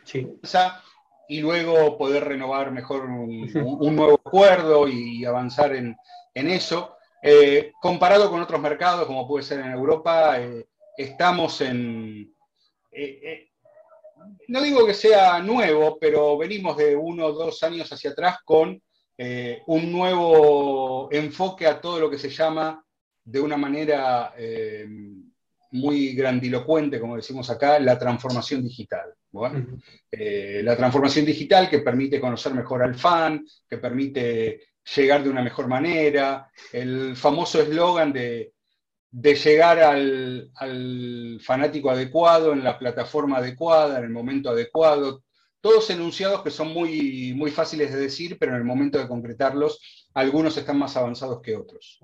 y 1.29 1.41
luego 1.41 1.97
poder 1.97 2.25
renovar 2.25 2.71
mejor 2.71 3.07
un, 3.07 3.51
nuevo 3.97 4.21
acuerdo 4.25 4.87
y 4.87 5.25
avanzar 5.25 5.75
en, 5.75 5.97
eso. 6.35 6.97
Eh, 7.23 7.73
comparado 7.81 8.31
con 8.31 8.43
otros 8.43 8.61
mercados, 8.61 9.07
como 9.07 9.27
puede 9.27 9.43
ser 9.43 9.61
en 9.61 9.73
Europa, 9.73 10.39
eh, 10.39 10.67
estamos 10.97 11.61
en... 11.61 12.35
no 14.49 14.63
digo 14.63 14.87
que 14.87 14.95
sea 14.95 15.41
nuevo, 15.41 15.99
pero 16.01 16.37
venimos 16.39 16.77
de 16.77 16.97
uno 16.97 17.27
o 17.27 17.33
dos 17.33 17.63
años 17.63 17.93
hacia 17.93 18.11
atrás 18.11 18.39
con 18.45 18.81
un 19.67 19.93
nuevo 19.93 21.09
enfoque 21.13 21.67
a 21.67 21.81
todo 21.81 22.01
lo 22.01 22.11
que 22.11 22.19
se 22.19 22.31
llama 22.31 22.85
de 23.25 23.41
una 23.41 23.57
manera 23.57 24.35
muy 25.75 26.15
grandilocuente, 26.15 27.01
como 27.01 27.17
decimos 27.17 27.51
acá, 27.51 27.79
la 27.81 27.99
transformación 27.99 28.63
digital. 28.63 29.13
Eh, 30.13 30.61
la 30.63 30.77
transformación 30.77 31.25
digital 31.25 31.69
que 31.69 31.81
permite 31.81 32.21
conocer 32.21 32.55
mejor 32.55 32.83
al 32.83 32.95
fan, 32.95 33.45
que 33.69 33.79
permite 33.79 34.61
llegar 34.95 35.25
de 35.25 35.31
una 35.31 35.43
mejor 35.43 35.67
manera, 35.67 36.49
el 36.73 37.17
famoso 37.17 37.61
eslogan 37.61 38.13
de, 38.13 38.53
llegar 39.23 39.79
al, 39.81 41.41
fanático 41.43 41.91
adecuado, 41.91 42.53
en 42.53 42.65
la 42.65 42.79
plataforma 42.79 43.39
adecuada, 43.39 43.99
en 43.99 44.05
el 44.05 44.11
momento 44.11 44.51
adecuado, 44.51 45.23
todos 45.61 45.89
enunciados 45.91 46.43
que 46.43 46.51
son 46.51 46.69
muy, 46.69 47.33
muy 47.35 47.51
fáciles 47.51 47.93
de 47.93 48.01
decir, 48.01 48.37
pero 48.39 48.53
en 48.53 48.59
el 48.59 48.65
momento 48.65 48.99
de 48.99 49.09
concretarlos, 49.09 50.09
algunos 50.15 50.57
están 50.57 50.79
más 50.79 50.97
avanzados 50.97 51.41
que 51.41 51.57
otros. 51.57 52.01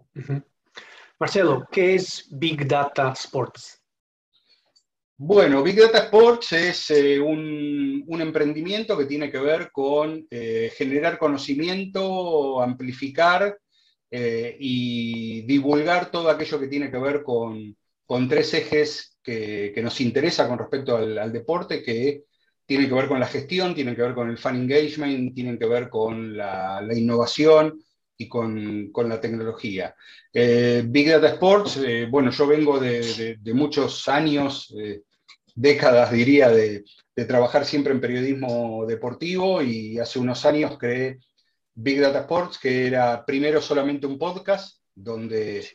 Marcelo, 1.19 1.69
¿qué 1.71 1.97
es 1.97 2.27
Big 2.31 2.67
Data 2.67 3.13
Sports? 3.13 3.83
Bueno, 5.19 5.63
Big 5.63 5.79
Data 5.79 6.05
Sports 6.05 6.53
es 6.53 6.91
eh, 6.91 7.21
un, 7.21 8.07
emprendimiento 8.21 8.97
que 8.97 9.05
tiene 9.05 9.31
que 9.31 9.39
ver 9.39 9.71
con 9.71 10.27
eh, 10.31 10.73
generar 10.75 11.19
conocimiento, 11.19 12.63
amplificar 12.63 13.59
eh, 14.11 14.57
y 14.59 15.43
divulgar 15.43 16.11
todo 16.11 16.31
aquello 16.31 16.59
que 16.59 16.69
tiene 16.69 16.91
que 16.91 16.99
ver 16.99 17.23
con, 17.23 17.77
tres 18.29 18.55
ejes 18.55 19.19
que, 19.23 19.73
nos 19.83 20.01
interesa 20.01 20.49
con 20.49 20.59
respecto 20.59 20.97
al, 20.97 21.33
deporte, 21.33 21.83
que 21.83 22.25
tienen 22.67 22.89
que 22.89 22.95
ver 22.95 23.09
con 23.09 23.21
la 23.21 23.27
gestión, 23.27 23.75
tienen 23.75 23.95
que 23.95 24.03
ver 24.03 24.15
con 24.15 24.31
el 24.31 24.39
fan 24.39 24.57
engagement, 24.57 25.35
tienen 25.35 25.59
que 25.59 25.67
ver 25.67 25.89
con 25.89 26.37
la 26.37 26.89
innovación, 26.95 27.81
y 28.21 28.29
con, 28.29 28.91
con 28.93 29.09
la 29.09 29.19
tecnología. 29.19 29.95
Eh, 30.31 30.85
Big 30.87 31.09
Data 31.09 31.29
Sports, 31.29 31.79
eh, 31.79 32.07
bueno, 32.09 32.31
yo 32.31 32.47
vengo 32.47 32.79
de, 32.79 33.39
muchos 33.55 34.09
años, 34.09 34.75
décadas 35.55 36.13
diría, 36.13 36.51
de, 36.51 36.85
trabajar 37.27 37.65
siempre 37.65 37.93
en 37.93 38.01
periodismo 38.01 38.85
deportivo 38.87 39.63
y 39.63 39.99
hace 39.99 40.19
unos 40.19 40.45
años 40.45 40.79
creé 40.79 41.19
Big 41.75 42.01
Data 42.01 42.21
Sports, 42.21 42.59
que 42.59 42.87
era 42.87 43.25
primero 43.25 43.61
solamente 43.61 44.07
un 44.07 44.19
podcast 44.19 44.79
donde 44.95 45.67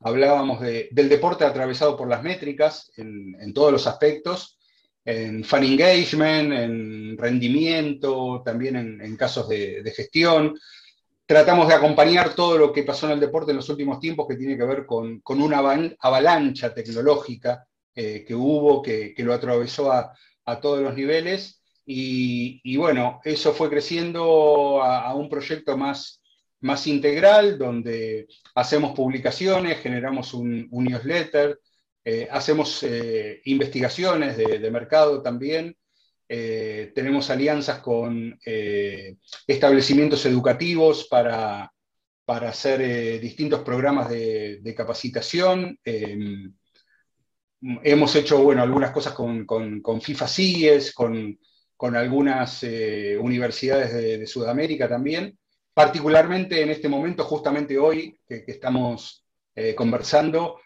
hablábamos 0.00 0.60
de, 0.60 0.88
del 0.90 1.08
deporte 1.08 1.44
atravesado 1.44 1.96
por 1.96 2.08
las 2.08 2.22
métricas 2.22 2.90
en, 2.96 3.36
en 3.40 3.52
todos 3.54 3.70
los 3.72 3.86
aspectos, 3.86 4.58
en 5.04 5.44
fan 5.44 5.64
engagement, 5.64 6.52
en 6.52 7.16
rendimiento, 7.18 8.42
también 8.44 8.76
en, 8.76 9.00
en 9.00 9.16
casos 9.16 9.48
de, 9.48 9.82
de, 9.82 9.90
gestión, 9.90 10.54
tratamos 11.26 11.68
de 11.68 11.74
acompañar 11.74 12.34
todo 12.34 12.58
lo 12.58 12.72
que 12.72 12.82
pasó 12.82 13.06
en 13.06 13.12
el 13.12 13.20
deporte 13.20 13.52
en 13.52 13.56
los 13.56 13.68
últimos 13.68 13.98
tiempos, 13.98 14.26
que 14.28 14.36
tiene 14.36 14.56
que 14.56 14.64
ver 14.64 14.84
con, 14.84 15.22
una 15.26 15.58
avalancha 15.98 16.74
tecnológica 16.74 17.66
eh, 17.94 18.24
que 18.26 18.34
hubo, 18.34 18.82
que, 18.82 19.14
lo 19.18 19.32
atravesó 19.32 19.90
a, 19.90 20.12
todos 20.60 20.82
los 20.82 20.94
niveles. 20.94 21.61
Y, 21.84 22.76
bueno, 22.76 23.20
eso 23.24 23.52
fue 23.52 23.68
creciendo 23.68 24.82
a, 24.82 25.14
un 25.14 25.28
proyecto 25.28 25.76
más, 25.76 26.22
más 26.60 26.86
integral, 26.86 27.58
donde 27.58 28.28
hacemos 28.54 28.94
publicaciones, 28.94 29.80
generamos 29.80 30.32
un, 30.34 30.68
newsletter, 30.70 31.58
eh, 32.04 32.28
hacemos 32.30 32.82
eh, 32.82 33.40
investigaciones 33.44 34.36
de, 34.36 34.70
mercado 34.70 35.22
también, 35.22 35.76
eh, 36.28 36.92
tenemos 36.94 37.30
alianzas 37.30 37.80
con 37.80 38.38
establecimientos 39.46 40.24
educativos 40.24 41.06
para, 41.08 41.72
para 42.24 42.48
hacer 42.50 43.20
distintos 43.20 43.60
programas 43.60 44.08
de, 44.08 44.74
capacitación. 44.76 45.78
Em, 45.84 46.54
hemos 47.82 48.14
hecho 48.16 48.42
bueno, 48.42 48.62
algunas 48.62 48.90
cosas 48.92 49.12
con, 49.12 50.00
FIFA 50.00 50.28
CIES, 50.28 50.94
con, 50.94 51.38
algunas 51.96 52.62
universidades 53.20 53.92
de, 53.92 54.26
Sudamérica 54.26 54.88
también. 54.88 55.38
Particularmente 55.74 56.60
en 56.60 56.70
este 56.70 56.88
momento, 56.88 57.24
justamente 57.24 57.78
hoy, 57.78 58.18
que, 58.26 58.44
estamos 58.46 59.24
conversando. 59.76 60.60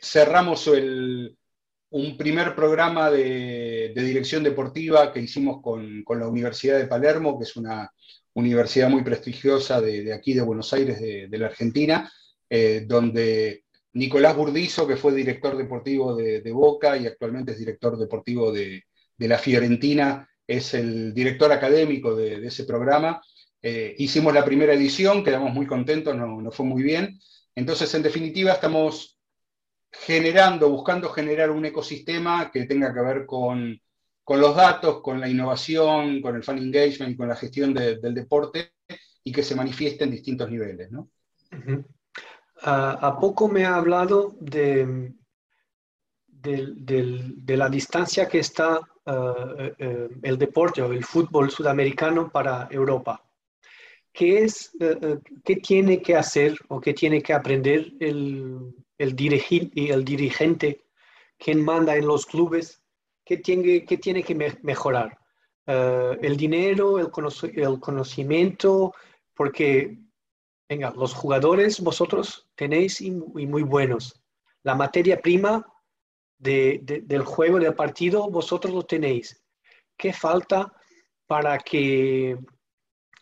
cerramos 0.00 0.66
un 0.66 2.16
primer 2.16 2.54
programa 2.54 3.10
de, 3.10 3.92
dirección 3.94 4.42
deportiva 4.42 5.12
que 5.12 5.20
hicimos 5.20 5.60
con, 5.62 6.04
la 6.08 6.28
Universidad 6.28 6.78
de 6.78 6.86
Palermo, 6.86 7.38
que 7.38 7.44
es 7.44 7.56
una 7.56 7.92
universidad 8.34 8.88
muy 8.88 9.02
prestigiosa 9.02 9.80
de, 9.80 10.12
aquí 10.12 10.34
de 10.34 10.42
Buenos 10.42 10.72
Aires, 10.72 11.00
de, 11.00 11.38
la 11.38 11.46
Argentina, 11.46 12.10
donde 12.86 13.64
Nicolás 13.92 14.36
Burdizo, 14.36 14.86
que 14.86 14.96
fue 14.96 15.14
director 15.14 15.56
deportivo 15.56 16.14
de, 16.14 16.52
Boca 16.52 16.96
y 16.96 17.06
actualmente 17.06 17.52
es 17.52 17.58
director 17.58 17.98
deportivo 17.98 18.52
de, 18.52 18.84
la 19.18 19.38
Fiorentina, 19.38 20.28
es 20.50 20.74
el 20.74 21.14
director 21.14 21.52
académico 21.52 22.16
de, 22.16 22.44
ese 22.44 22.64
programa. 22.64 23.22
Eh, 23.62 23.94
hicimos 23.98 24.34
la 24.34 24.44
primera 24.44 24.74
edición, 24.74 25.22
quedamos 25.22 25.54
muy 25.54 25.64
contentos, 25.64 26.16
nos 26.16 26.54
fue 26.54 26.66
muy 26.66 26.82
bien. 26.82 27.20
Entonces, 27.54 27.94
en 27.94 28.02
definitiva, 28.02 28.52
estamos 28.52 29.16
generando, 29.92 30.68
buscando 30.68 31.08
generar 31.10 31.50
un 31.50 31.64
ecosistema 31.66 32.50
que 32.50 32.64
tenga 32.64 32.92
que 32.92 33.00
ver 33.00 33.26
con, 33.26 33.80
los 34.26 34.56
datos, 34.56 35.02
con 35.02 35.20
la 35.20 35.28
innovación, 35.28 36.20
con 36.20 36.34
el 36.34 36.42
fan 36.42 36.58
engagement, 36.58 37.16
con 37.16 37.28
la 37.28 37.36
gestión 37.36 37.72
del 37.72 38.14
deporte 38.14 38.72
y 39.22 39.30
que 39.30 39.44
se 39.44 39.54
manifieste 39.54 40.02
en 40.02 40.10
distintos 40.10 40.50
niveles. 40.50 40.90
¿no? 40.90 41.08
a 42.62 43.18
poco 43.20 43.48
me 43.48 43.64
ha 43.64 43.76
hablado 43.76 44.34
de, 44.40 45.12
de, 46.42 47.56
la 47.56 47.68
distancia 47.68 48.28
que 48.28 48.38
está 48.38 48.80
eh, 49.06 49.74
eh, 49.78 50.08
el 50.22 50.38
deporte 50.38 50.82
o 50.82 50.92
el 50.92 51.04
fútbol 51.04 51.50
sudamericano 51.50 52.30
para 52.30 52.68
Europa. 52.70 53.22
¿Qué, 54.12 54.44
es, 54.44 54.72
eh, 54.80 55.18
qué 55.44 55.56
tiene 55.56 56.02
que 56.02 56.16
hacer 56.16 56.58
o 56.68 56.80
qué 56.80 56.94
tiene 56.94 57.22
que 57.22 57.32
aprender 57.32 57.92
el, 58.00 58.74
el, 58.98 59.16
dirigir, 59.16 59.70
el 59.74 60.04
dirigente, 60.04 60.84
quien 61.38 61.64
manda 61.64 61.96
en 61.96 62.06
los 62.06 62.26
clubes? 62.26 62.82
¿Qué 63.24 63.36
tiene, 63.36 63.84
qué 63.84 63.98
tiene 63.98 64.22
que 64.22 64.34
mejorar? 64.62 65.16
el 65.66 66.36
dinero, 66.36 66.98
el, 66.98 67.10
el 67.54 67.78
conocimiento, 67.78 68.92
porque 69.36 70.00
venga, 70.70 70.92
los 70.96 71.12
jugadores 71.12 71.80
vosotros 71.80 72.48
tenéis 72.54 73.00
y, 73.00 73.10
muy 73.10 73.62
buenos. 73.62 74.22
La 74.62 74.76
materia 74.76 75.20
prima 75.20 75.66
del 76.40 77.22
juego, 77.24 77.58
del 77.58 77.74
partido, 77.74 78.30
vosotros 78.30 78.72
lo 78.72 78.82
tenéis. 78.84 79.40
¿Qué 79.96 80.12
falta 80.12 80.72
para 81.26 81.58
que 81.58 82.36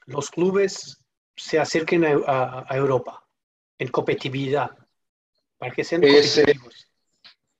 los 0.07 0.31
clubes 0.31 0.99
se 1.37 1.59
acerquen 1.59 2.05
a, 2.05 2.67
Europa 2.71 3.25
en 3.79 3.89
competitividad? 3.89 4.71
Para 5.59 5.73
que 5.75 5.85
sean 5.85 6.05
eh, 6.05 6.23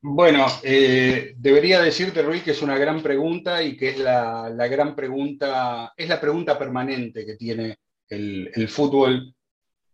bueno, 0.01 0.47
eh, 0.63 1.35
debería 1.37 1.83
decirte, 1.83 2.23
Rui, 2.23 2.41
que 2.41 2.53
es 2.53 2.63
una 2.63 2.79
gran 2.79 3.03
pregunta 3.03 3.61
y 3.63 3.77
que 3.77 3.89
es 3.91 3.99
la, 3.99 4.49
gran 4.69 4.95
pregunta, 4.95 5.93
es 5.97 6.09
la 6.09 6.21
pregunta 6.21 6.57
permanente 6.57 7.27
que 7.27 7.35
tiene 7.35 7.79
el, 8.09 8.51
el 8.55 8.69
fútbol 8.69 9.35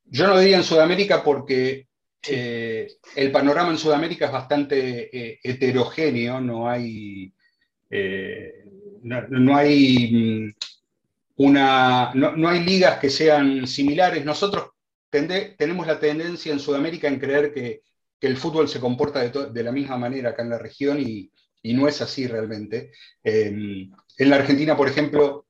yo 0.06 0.26
no 0.26 0.38
diría 0.38 0.58
en 0.58 0.64
Sudamérica 0.64 1.22
porque 1.22 1.88
eh, 2.28 2.88
el 3.16 3.32
panorama 3.32 3.70
en 3.70 3.78
Sudamérica 3.78 4.26
es 4.26 4.32
bastante 4.32 5.10
eh, 5.16 5.40
heterogéneo, 5.42 6.40
no 6.40 6.68
hay, 6.68 7.32
eh, 7.90 8.64
no, 9.02 9.56
hay 9.56 10.12
mm, 10.12 10.54
una, 11.36 12.12
no, 12.14 12.48
hay 12.48 12.64
ligas 12.64 12.98
que 12.98 13.10
sean 13.10 13.66
similares. 13.66 14.24
Nosotros 14.24 14.70
tenemos 15.10 15.86
la 15.86 16.00
tendencia 16.00 16.52
en 16.52 16.60
Sudamérica 16.60 17.08
en 17.08 17.20
creer 17.20 17.52
que, 17.52 17.82
el 18.20 18.38
fútbol 18.38 18.70
se 18.70 18.80
comporta 18.80 19.20
de, 19.28 19.62
la 19.62 19.70
misma 19.70 19.98
manera 19.98 20.30
acá 20.30 20.40
en 20.40 20.48
la 20.48 20.56
región 20.56 20.98
y 20.98 21.30
no 21.74 21.86
es 21.86 22.00
así 22.00 22.26
realmente. 22.26 22.90
en 23.22 23.90
la 24.16 24.36
Argentina, 24.36 24.74
por 24.74 24.88
ejemplo, 24.88 25.43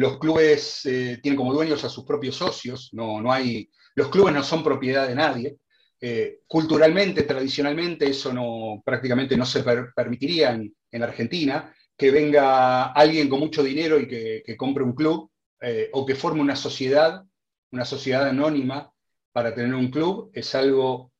los 0.00 0.18
clubes 0.18 0.86
eh, 0.86 1.20
tienen 1.22 1.36
como 1.36 1.52
dueños 1.52 1.84
a 1.84 1.90
sus 1.90 2.04
propios 2.04 2.34
socios, 2.34 2.88
no, 2.92 3.20
no 3.20 3.30
hay, 3.30 3.70
los 3.94 4.08
clubes 4.08 4.32
no 4.32 4.42
son 4.42 4.64
propiedad 4.64 5.06
de 5.06 5.14
nadie. 5.14 5.56
Eh, 6.00 6.38
culturalmente, 6.46 7.24
tradicionalmente, 7.24 8.08
eso 8.08 8.32
no, 8.32 8.82
prácticamente 8.82 9.36
no 9.36 9.44
se 9.44 9.62
permitiría 9.94 10.52
en, 10.52 10.74
en, 10.90 11.02
Argentina, 11.02 11.74
que 11.94 12.10
venga 12.10 12.92
alguien 12.92 13.28
con 13.28 13.40
mucho 13.40 13.62
dinero 13.62 14.00
y 14.00 14.08
que, 14.08 14.56
compre 14.56 14.82
un 14.82 14.94
club, 14.94 15.30
eh, 15.60 15.90
o 15.92 16.06
que 16.06 16.14
forme 16.14 16.40
una 16.40 16.56
sociedad, 16.56 17.22
una 17.70 17.84
sociedad 17.84 18.26
anónima 18.26 18.90
para 19.32 19.54
tener 19.54 19.74
un 19.74 19.90
club, 19.90 20.30
es 20.32 20.54
algo 20.54 21.12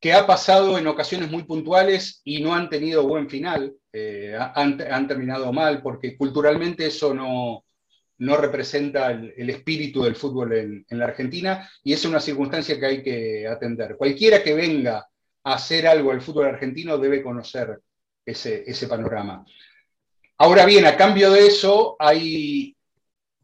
que 0.00 0.12
ha 0.12 0.26
pasado 0.26 0.76
en 0.76 0.88
ocasiones 0.88 1.30
muy 1.30 1.44
puntuales 1.44 2.20
y 2.24 2.42
no 2.42 2.52
han 2.52 2.68
tenido 2.68 3.06
buen 3.06 3.30
final, 3.30 3.72
han, 4.54 5.06
terminado 5.08 5.52
mal, 5.52 5.80
porque 5.80 6.16
culturalmente 6.18 6.86
eso 6.86 7.14
no, 7.14 7.64
no 8.18 8.36
representa 8.36 9.10
el, 9.10 9.50
espíritu 9.50 10.02
del 10.02 10.16
fútbol 10.16 10.52
en, 10.52 10.84
la 10.90 11.06
Argentina 11.06 11.68
y 11.82 11.92
es 11.92 12.04
una 12.04 12.20
circunstancia 12.20 12.78
que 12.78 12.86
hay 12.86 13.02
que 13.02 13.46
atender. 13.46 13.96
Cualquiera 13.96 14.42
que 14.42 14.54
venga 14.54 15.06
a 15.44 15.54
hacer 15.54 15.86
algo 15.86 16.10
al 16.10 16.22
fútbol 16.22 16.46
argentino 16.46 16.98
debe 16.98 17.22
conocer 17.22 17.80
ese, 18.24 18.86
panorama. 18.88 19.44
Ahora 20.38 20.64
bien, 20.64 20.86
a 20.86 20.96
cambio 20.96 21.30
de 21.30 21.46
eso, 21.46 21.96
hay, 21.98 22.76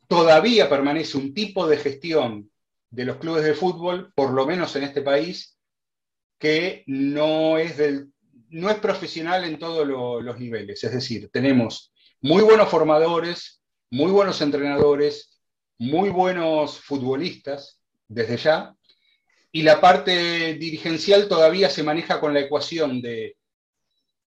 todavía 0.09 0.69
permanece 0.69 1.19
un 1.19 1.33
tipo 1.33 1.67
de 1.67 1.77
gestión 1.77 2.51
de 2.91 3.05
los 3.05 3.17
clubes 3.17 3.45
de 3.45 3.55
fútbol, 3.55 4.13
por 4.15 4.33
lo 4.33 4.47
menos 4.47 4.75
en 4.77 4.85
este 4.85 5.03
país, 5.03 5.57
que 6.39 6.83
no 6.87 7.57
es, 7.57 7.77
no 8.49 8.69
es 8.69 8.77
profesional 8.79 9.45
en 9.45 9.59
todos 9.59 9.87
los 9.87 10.39
niveles. 10.39 10.83
Es 10.83 10.93
decir, 10.93 11.31
tenemos 11.33 11.93
muy 12.21 12.43
buenos 12.43 12.69
formadores, 12.69 13.62
muy 13.93 14.11
buenos 14.11 14.41
entrenadores, 14.41 15.39
muy 15.77 16.09
buenos 16.09 16.81
futbolistas 16.81 17.79
desde 18.09 18.39
ya, 18.39 18.75
y 19.53 19.63
la 19.63 19.83
parte 19.83 20.55
dirigencial 20.55 21.29
todavía 21.29 21.69
se 21.69 21.83
maneja 21.83 22.19
con 22.19 22.33
la 22.33 22.41
ecuación 22.41 23.03
de, 23.03 23.37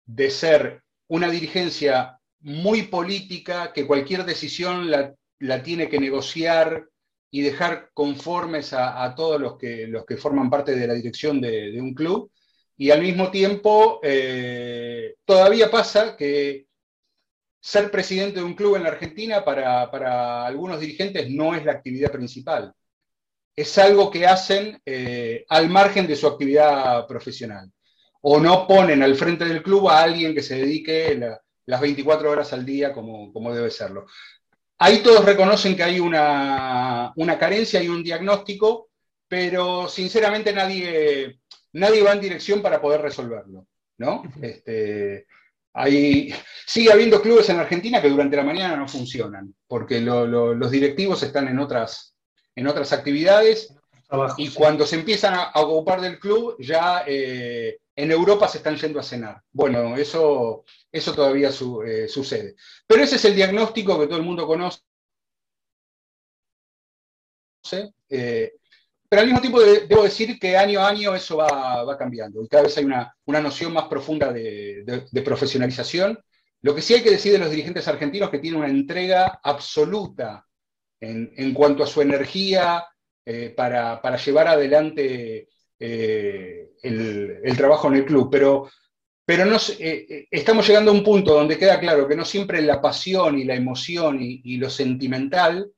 de 0.05 0.29
ser 0.29 0.83
una 1.07 1.31
dirigencia 1.31 2.19
muy 2.41 2.83
política, 2.83 3.73
que 3.73 3.87
cualquier 3.87 4.23
decisión 4.23 4.91
la, 4.91 5.63
tiene 5.63 5.89
que 5.89 5.99
negociar 5.99 6.87
y 7.31 7.41
dejar 7.41 7.89
conformes 7.95 8.71
a, 8.71 9.15
todos 9.15 9.41
los 9.41 9.57
que, 9.57 9.87
los 9.87 10.05
que 10.05 10.17
forman 10.17 10.51
parte 10.51 10.75
de 10.75 10.85
la 10.85 10.93
dirección 10.93 11.41
de, 11.41 11.75
un 11.81 11.95
club. 11.95 12.29
Y 12.77 12.91
al 12.91 13.01
mismo 13.01 13.31
tiempo, 13.31 13.99
eh, 14.03 15.15
todavía 15.25 15.71
pasa 15.71 16.15
que 16.15 16.64
ser 17.65 17.89
presidente 17.89 18.39
de 18.39 18.45
un 18.45 18.53
club 18.53 18.75
en 18.75 18.83
la 18.83 18.89
Argentina 18.89 19.43
para, 19.43 20.45
algunos 20.45 20.79
dirigentes 20.79 21.31
no 21.31 21.55
es 21.55 21.65
la 21.65 21.71
actividad 21.71 22.11
principal. 22.11 22.71
Es 23.55 23.79
algo 23.79 24.11
que 24.11 24.27
hacen 24.27 24.79
eh, 24.85 25.45
al 25.49 25.67
margen 25.69 26.05
de 26.05 26.15
su 26.15 26.27
actividad 26.27 27.07
profesional. 27.07 27.71
O 28.21 28.39
no 28.39 28.67
ponen 28.67 29.01
al 29.01 29.15
frente 29.15 29.45
del 29.45 29.63
club 29.63 29.89
a 29.89 30.03
alguien 30.03 30.35
que 30.35 30.43
se 30.43 30.57
dedique 30.57 31.19
las 31.65 31.81
24 31.81 32.29
horas 32.29 32.53
al 32.53 32.63
día 32.63 32.93
como, 32.93 33.33
como, 33.33 33.51
debe 33.51 33.71
serlo. 33.71 34.05
Ahí 34.77 34.99
todos 34.99 35.25
reconocen 35.25 35.75
que 35.75 35.83
hay 35.83 35.99
una, 35.99 37.15
carencia 37.39 37.81
y 37.81 37.87
un 37.87 38.03
diagnóstico, 38.03 38.89
pero 39.27 39.89
sinceramente 39.89 40.53
nadie, 40.53 41.39
nadie 41.73 42.03
va 42.03 42.13
en 42.13 42.21
dirección 42.21 42.61
para 42.61 42.79
poder 42.79 43.01
resolverlo. 43.01 43.65
¿no? 43.97 44.21
Este, 44.39 45.25
hay, 45.75 46.33
sigue 46.65 46.91
habiendo 46.91 47.21
clubes 47.21 47.49
en 47.49 47.59
Argentina 47.59 48.01
que 48.01 48.09
durante 48.09 48.37
la 48.37 48.43
mañana 48.43 48.75
no 48.75 48.87
funcionan, 48.87 49.53
porque 49.67 49.99
los 50.01 50.71
directivos 50.71 51.21
están 51.21 51.47
en 51.49 51.59
otras, 51.59 52.15
en 52.55 52.67
otras 52.67 52.93
actividades 52.93 53.75
y 54.37 54.49
cuando 54.51 54.85
se 54.85 54.95
empiezan 54.95 55.33
a, 55.33 55.51
ocupar 55.55 55.99
del 55.99 56.19
club, 56.19 56.55
ya 56.59 57.03
eh, 57.05 57.79
en 57.95 58.11
Europa 58.11 58.47
se 58.47 58.59
están 58.59 58.77
yendo 58.77 58.99
a 58.99 59.03
cenar. 59.03 59.41
Bueno, 59.51 59.97
eso, 59.97 60.63
eso 60.91 61.13
todavía 61.13 61.49
eh, 61.85 62.07
sucede. 62.07 62.55
Pero 62.87 63.03
ese 63.03 63.17
es 63.17 63.25
el 63.25 63.35
diagnóstico 63.35 63.99
que 63.99 64.07
todo 64.07 64.17
el 64.17 64.25
mundo 64.25 64.47
conoce. 64.47 64.79
Eh, 68.09 68.53
pero 69.15 69.21
al 69.21 69.27
mismo 69.27 69.39
tiempo 69.39 69.61
debo 69.61 70.03
decir 70.03 70.37
que 70.37 70.57
año 70.57 70.81
a 70.81 70.89
año 70.89 71.15
eso 71.15 71.37
va, 71.37 71.97
cambiando 71.97 72.43
y 72.43 72.49
cada 72.49 72.63
vez 72.63 72.77
hay 72.77 72.83
una, 72.83 73.15
noción 73.25 73.71
más 73.71 73.85
profunda 73.85 74.33
de, 74.33 75.23
profesionalización. 75.23 76.19
Lo 76.59 76.75
que 76.75 76.81
sí 76.81 76.95
hay 76.95 77.01
que 77.01 77.11
decir 77.11 77.31
de 77.31 77.37
los 77.37 77.49
dirigentes 77.49 77.87
argentinos 77.87 78.29
que 78.29 78.39
tienen 78.39 78.59
una 78.59 78.69
entrega 78.69 79.39
absoluta 79.41 80.45
en, 80.99 81.53
cuanto 81.53 81.81
a 81.81 81.87
su 81.87 82.01
energía 82.01 82.83
eh, 83.25 83.53
para, 83.55 84.17
llevar 84.17 84.49
adelante 84.49 85.47
eh, 85.79 86.71
el, 86.83 87.55
trabajo 87.55 87.87
en 87.87 87.93
el 87.93 88.05
club. 88.05 88.27
Pero, 88.29 88.69
pero 89.23 89.45
no, 89.45 89.55
eh, 89.79 90.27
estamos 90.29 90.67
llegando 90.67 90.91
a 90.91 90.93
un 90.93 91.05
punto 91.05 91.35
donde 91.35 91.57
queda 91.57 91.79
claro 91.79 92.05
que 92.05 92.17
no 92.17 92.25
siempre 92.25 92.61
la 92.61 92.81
pasión 92.81 93.39
y 93.39 93.45
la 93.45 93.55
emoción 93.55 94.17
y 94.19 94.57
lo 94.57 94.69
sentimental 94.69 95.71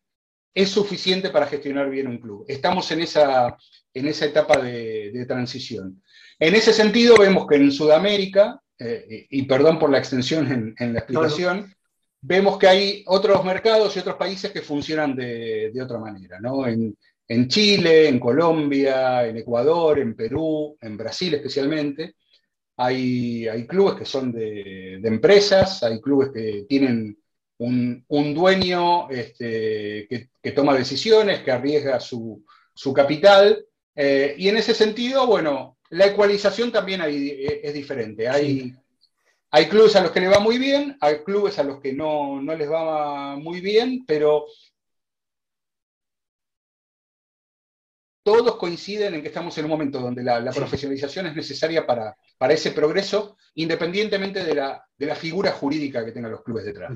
es 0.58 0.70
suficiente 0.70 1.30
para 1.30 1.46
gestionar 1.46 1.88
bien 1.88 2.08
un 2.08 2.18
club. 2.18 2.44
Estamos 2.48 2.90
en 2.92 3.02
esa, 3.02 3.56
en 3.94 4.08
esa 4.08 4.26
etapa 4.26 4.58
de, 4.58 5.24
transición. 5.28 6.02
En 6.40 6.56
ese 6.56 6.74
sentido, 6.74 7.16
vemos 7.16 7.46
que 7.46 7.58
en 7.58 7.72
Sudamérica, 7.72 8.60
eh, 8.80 9.28
y 9.30 9.44
perdón 9.44 9.78
por 9.78 9.92
la 9.92 10.00
extensión 10.00 10.76
en, 10.80 10.94
la 10.94 11.00
explicación, 11.00 11.72
vemos 12.22 12.58
que 12.58 12.68
hay 12.68 13.04
otros 13.06 13.46
mercados 13.46 13.96
y 13.96 14.00
otros 14.00 14.16
países 14.16 14.50
que 14.50 14.64
funcionan 14.64 15.16
de, 15.16 15.72
otra 15.80 16.00
manera. 16.00 16.40
En, 17.28 17.48
Chile, 17.48 18.08
en 18.08 18.20
Colombia, 18.20 19.28
en 19.28 19.38
Ecuador, 19.38 20.00
en 20.00 20.16
Perú, 20.16 20.76
en 20.82 20.98
Brasil 20.98 21.36
especialmente, 21.36 22.16
hay, 22.78 23.48
hay 23.48 23.68
clubes 23.68 23.94
que 23.94 24.06
son 24.06 24.32
de, 24.32 24.96
empresas, 25.04 25.84
hay 25.84 26.02
clubes 26.02 26.30
que 26.34 26.66
tienen 26.68 27.16
un, 27.60 28.34
dueño 28.34 29.10
este, 29.10 30.08
que, 30.42 30.52
toma 30.52 30.76
decisiones, 30.76 31.42
que 31.42 31.52
arriesga 31.52 32.00
su, 32.00 32.44
capital. 32.96 33.66
Eh, 33.96 34.36
y 34.38 34.50
en 34.50 34.58
ese 34.58 34.74
sentido, 34.74 35.26
bueno, 35.26 35.78
la 35.90 36.08
ecualización 36.08 36.72
también 36.72 37.02
es 37.02 37.74
diferente. 37.74 38.28
Hay, 38.28 38.74
hay 39.52 39.68
clubes 39.68 39.96
a 39.96 40.02
los 40.02 40.12
que 40.12 40.20
le 40.20 40.28
va 40.28 40.40
muy 40.40 40.58
bien, 40.58 40.98
hay 41.00 41.24
clubes 41.24 41.58
a 41.58 41.64
los 41.64 41.80
que 41.80 41.94
no, 41.94 42.42
no 42.42 42.56
les 42.56 42.70
va 42.70 43.38
muy 43.38 43.62
bien, 43.62 44.04
pero 44.06 44.46
todos 48.24 48.58
coinciden 48.58 49.16
en 49.16 49.22
que 49.22 49.30
estamos 49.30 49.58
en 49.58 49.64
un 49.64 49.72
momento 49.72 50.02
donde 50.02 50.22
la, 50.22 50.52
profesionalización 50.52 51.28
es 51.28 51.36
necesaria 51.38 51.88
para, 51.88 52.18
para, 52.38 52.54
ese 52.54 52.72
progreso, 52.72 53.38
independientemente 53.56 54.44
de 54.44 54.56
la, 54.56 54.86
de 54.98 55.06
la, 55.06 55.16
figura 55.16 55.52
jurídica 55.52 56.06
que 56.06 56.12
tengan 56.12 56.32
los 56.32 56.44
clubes 56.44 56.66
detrás. 56.66 56.92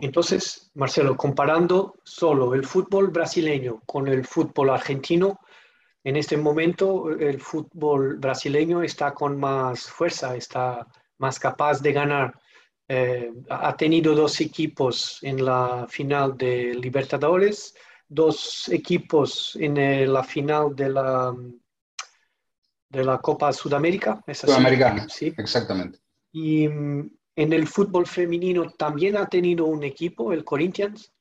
Entonces, 0.00 0.70
Marcelo, 0.74 1.16
comparando 1.16 1.94
solo 2.04 2.54
el 2.54 2.64
fútbol 2.64 3.08
brasileño 3.08 3.82
con 3.86 4.08
el 4.08 4.24
fútbol 4.24 4.70
argentino, 4.70 5.40
en 6.04 6.16
este 6.16 6.36
momento 6.36 7.10
el 7.10 7.40
fútbol 7.40 8.16
brasileño 8.18 8.82
está 8.82 9.14
con 9.14 9.38
más 9.38 9.82
fuerza, 9.82 10.34
está 10.36 10.86
más 11.18 11.38
capaz 11.38 11.80
de 11.80 11.92
ganar. 11.92 12.34
Eh, 12.88 13.30
ha 13.48 13.76
tenido 13.76 14.14
dos 14.14 14.40
equipos 14.40 15.18
en 15.22 15.44
la 15.44 15.86
final 15.88 16.36
de 16.36 16.74
Libertadores, 16.74 17.74
dos 18.08 18.68
equipos 18.68 19.56
en 19.60 19.76
eh, 19.76 20.06
la 20.06 20.24
final 20.24 20.74
de 20.74 20.88
la, 20.90 21.34
de 22.92 23.04
la 23.04 23.18
Copa 23.18 23.52
Sudamérica. 23.52 24.22
Sudamericana, 24.32 25.08
sí, 25.08 25.32
exactamente. 25.36 25.98
Y 26.30 26.68
mm, 26.68 27.10
en 27.36 27.52
el 27.52 27.66
fútbol 27.66 28.06
femenino 28.06 28.70
también 28.72 29.16
ha 29.16 29.26
tenido 29.26 29.64
un 29.64 29.82
equipo, 29.82 30.32
el 30.32 30.44
Corinthians. 30.44 31.12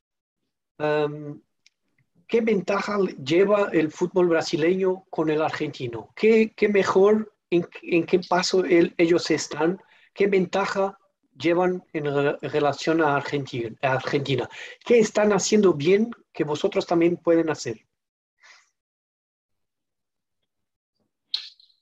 ¿Qué 2.27 2.41
ventaja 2.41 2.97
lleva 3.23 3.69
el 3.71 3.91
fútbol 3.91 4.27
brasileño 4.29 5.05
con 5.10 5.29
el 5.29 5.41
argentino? 5.41 6.12
¿Qué, 6.15 6.53
qué 6.55 6.69
mejor, 6.69 7.34
en, 7.49 7.67
en, 7.84 8.05
qué 8.05 8.19
paso 8.19 8.63
ellos 8.65 9.29
están? 9.31 9.81
¿Qué 10.13 10.27
ventaja 10.27 10.97
llevan 11.38 11.84
en 11.93 12.05
relación 12.41 13.01
a 13.01 13.15
Argentina, 13.15 14.49
¿Qué 14.86 14.99
están 14.99 15.34
haciendo 15.34 15.73
bien 15.73 16.12
que 16.34 16.43
vosotros 16.43 16.86
también 16.86 17.17
pueden 17.17 17.49
hacer? 17.49 17.86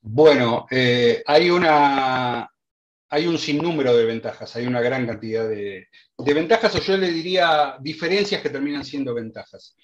Bueno, 0.02 0.66
eh, 0.72 1.22
hay, 1.26 1.50
una, 1.50 2.50
hay 3.10 3.28
un 3.28 3.38
sinnúmero 3.38 3.96
de 3.96 4.06
ventajas, 4.06 4.56
hay 4.56 4.66
una 4.66 4.82
gran 4.82 5.06
cantidad 5.06 5.48
de, 5.48 5.88
ventajas, 6.18 6.76
o 6.76 6.80
yo 6.80 6.98
le 6.98 7.12
diría 7.12 7.78
diferencias 7.82 8.42
que 8.42 8.50
terminan 8.50 8.86
siendo 8.86 9.14
ventajas. 9.14 9.76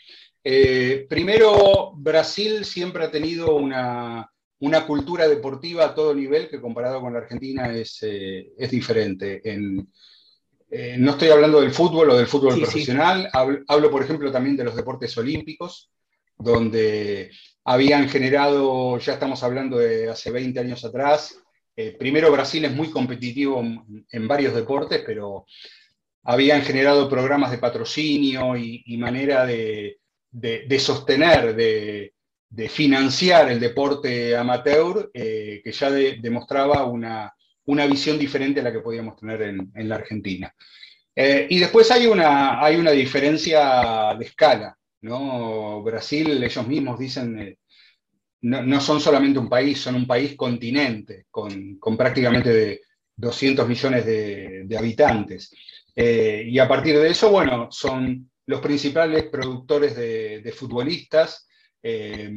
Eh, 0.43 1.06
primero, 1.10 1.93
Brasil 1.95 2.65
siempre 2.65 3.04
ha 3.04 3.12
tenido 3.12 3.56
una, 3.56 4.30
una 4.60 4.86
cultura 4.86 5.28
deportiva 5.28 5.86
a 5.86 5.95
todo 5.95 6.13
nivel 6.13 6.49
que 6.49 6.62
comparado 6.62 7.01
con 7.01 7.13
la 7.13 7.19
Argentina 7.19 7.73
es, 7.75 7.99
eh, 8.01 8.51
diferente. 8.69 9.41
Eh, 9.43 10.97
no 10.97 11.12
estoy 11.12 11.30
hablando 11.30 11.62
del 11.62 11.71
fútbol 11.71 12.10
o 12.10 12.17
del 12.17 12.28
fútbol 12.28 12.60
profesional, 12.60 13.30
Hablo, 13.32 13.91
por 13.91 14.04
ejemplo 14.04 14.32
también 14.32 14.56
de 14.56 14.63
los 14.63 14.75
deportes 14.75 15.15
olímpicos, 15.17 15.91
donde 16.38 17.32
habían 17.65 18.08
generado, 18.08 18.97
ya 18.99 19.13
estamos 19.13 19.43
hablando 19.43 19.78
de 19.78 20.10
hace 20.10 20.32
20 20.32 20.60
años 20.60 20.86
atrás, 20.86 21.36
eh, 21.75 21.95
primero 21.97 22.32
Brasil 22.32 22.63
es 22.63 22.71
muy 22.71 22.89
competitivo 22.89 23.62
en, 23.62 24.28
varios 24.28 24.56
deportes, 24.56 25.04
pero 25.06 25.45
habían 26.23 26.62
generado 26.62 27.10
programas 27.10 27.51
de 27.51 27.58
patrocinio 27.58 28.56
y, 28.56 28.97
manera 28.97 29.45
de, 29.45 29.99
de 30.32 30.80
sostener, 30.80 31.56
de, 31.56 32.13
financiar 32.69 33.51
el 33.51 33.60
deporte 33.60 34.36
amateur, 34.36 35.12
eh, 35.13 35.62
que 35.63 35.71
ya 35.71 35.91
demostraba 35.91 36.86
una, 36.86 37.34
visión 37.89 38.17
diferente 38.17 38.62
a 38.62 38.63
la 38.63 38.71
que 38.71 38.80
podíamos 38.80 39.17
tener 39.17 39.41
en, 39.41 39.89
la 39.89 39.95
Argentina. 39.95 40.54
Eh, 41.13 41.47
y 41.49 41.60
después 41.60 41.91
hay 41.91 42.08
una, 42.08 42.63
hay 42.63 42.78
una 42.78 42.91
diferencia 42.91 44.15
de 44.17 44.25
escala. 44.25 44.78
Brasil, 45.01 46.43
ellos 46.43 46.67
mismos 46.67 46.99
dicen, 46.99 47.39
eh, 47.39 47.58
no, 48.41 48.81
son 48.81 48.99
solamente 48.99 49.39
un 49.39 49.49
país, 49.49 49.79
son 49.79 49.95
un 49.95 50.08
país 50.08 50.36
continente, 50.36 51.25
con, 51.31 51.79
prácticamente 51.97 52.49
de 52.51 52.81
200 53.15 53.67
millones 53.67 54.05
de, 54.05 54.77
habitantes. 54.77 55.51
y 55.95 56.60
a 56.60 56.67
partir 56.67 56.99
de 56.99 57.10
eso, 57.10 57.29
bueno, 57.31 57.69
son 57.71 58.29
los 58.45 58.62
principales 58.62 59.23
productores 59.23 59.95
de 59.95 60.53
futbolistas, 60.55 61.45
eh, 61.88 62.31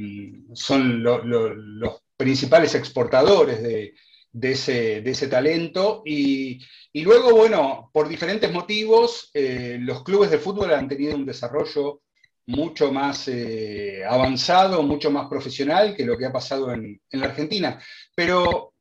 son 0.53 1.03
los 1.03 2.03
principales 2.15 2.75
exportadores 2.75 3.63
de, 3.63 3.95
ese, 4.43 5.29
talento. 5.29 6.03
Y, 6.05 6.61
luego, 6.93 7.35
bueno, 7.35 7.89
por 7.95 8.09
diferentes 8.09 8.53
motivos, 8.53 9.31
eh, 9.33 9.79
los 9.81 10.05
clubes 10.05 10.31
de 10.31 10.39
fútbol 10.39 10.75
han 10.75 10.87
tenido 10.87 11.17
un 11.17 11.25
desarrollo 11.25 12.03
mucho 12.49 12.93
más 12.93 13.29
eh, 13.29 14.03
avanzado, 14.05 14.83
mucho 14.83 15.11
más 15.11 15.29
profesional 15.29 15.95
que 15.95 16.05
lo 16.05 16.17
que 16.17 16.27
ha 16.27 16.33
pasado 16.33 16.73
en, 16.73 17.01
la 17.11 17.27
Argentina. 17.27 17.81
Pero 18.15 18.75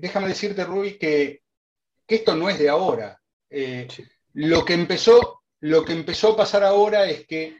déjame 0.00 0.28
decirte, 0.28 0.64
Rui, 0.64 0.98
que, 0.98 1.42
esto 2.06 2.34
no 2.34 2.48
es 2.48 2.58
de 2.58 2.68
ahora. 2.68 3.20
lo, 4.34 4.64
que 4.64 4.74
empezó, 4.74 5.42
lo 5.60 5.84
que 5.84 5.92
empezó 5.92 6.32
a 6.32 6.36
pasar 6.38 6.64
ahora 6.64 7.08
es 7.08 7.26
que 7.26 7.58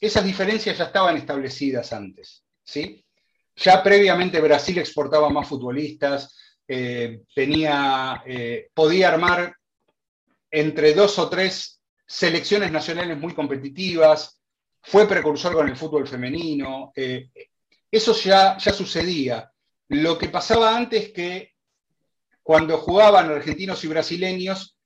esas 0.00 0.24
diferencias 0.24 0.78
ya 0.78 0.84
estaban 0.84 1.16
establecidas 1.16 1.92
antes, 1.92 2.44
¿sí? 2.64 3.04
Ya 3.56 3.82
previamente 3.82 4.40
Brasil 4.40 4.78
exportaba 4.78 5.30
más 5.30 5.48
futbolistas, 5.48 6.36
eh, 6.68 7.22
tenía, 7.34 8.22
eh, 8.26 8.68
podía 8.74 9.08
armar 9.08 9.54
entre 10.50 10.94
dos 10.94 11.18
o 11.18 11.28
tres 11.28 11.75
selecciones 12.06 12.70
nacionales 12.70 13.18
muy 13.18 13.34
competitivas, 13.34 14.40
fue 14.82 15.08
precursor 15.08 15.52
con 15.52 15.68
el 15.68 15.76
fútbol 15.76 16.06
femenino, 16.06 16.92
eh, 16.94 17.30
eso 17.90 18.14
ya, 18.14 18.56
ya 18.58 18.72
sucedía. 18.72 19.50
Lo 19.88 20.16
que 20.16 20.28
pasaba 20.28 20.76
antes 20.76 21.06
es 21.06 21.12
que 21.12 21.52
cuando 22.42 22.78
jugaban 22.78 23.30
argentinos 23.30 23.82
y 23.84 23.88
brasileños, 23.88 24.76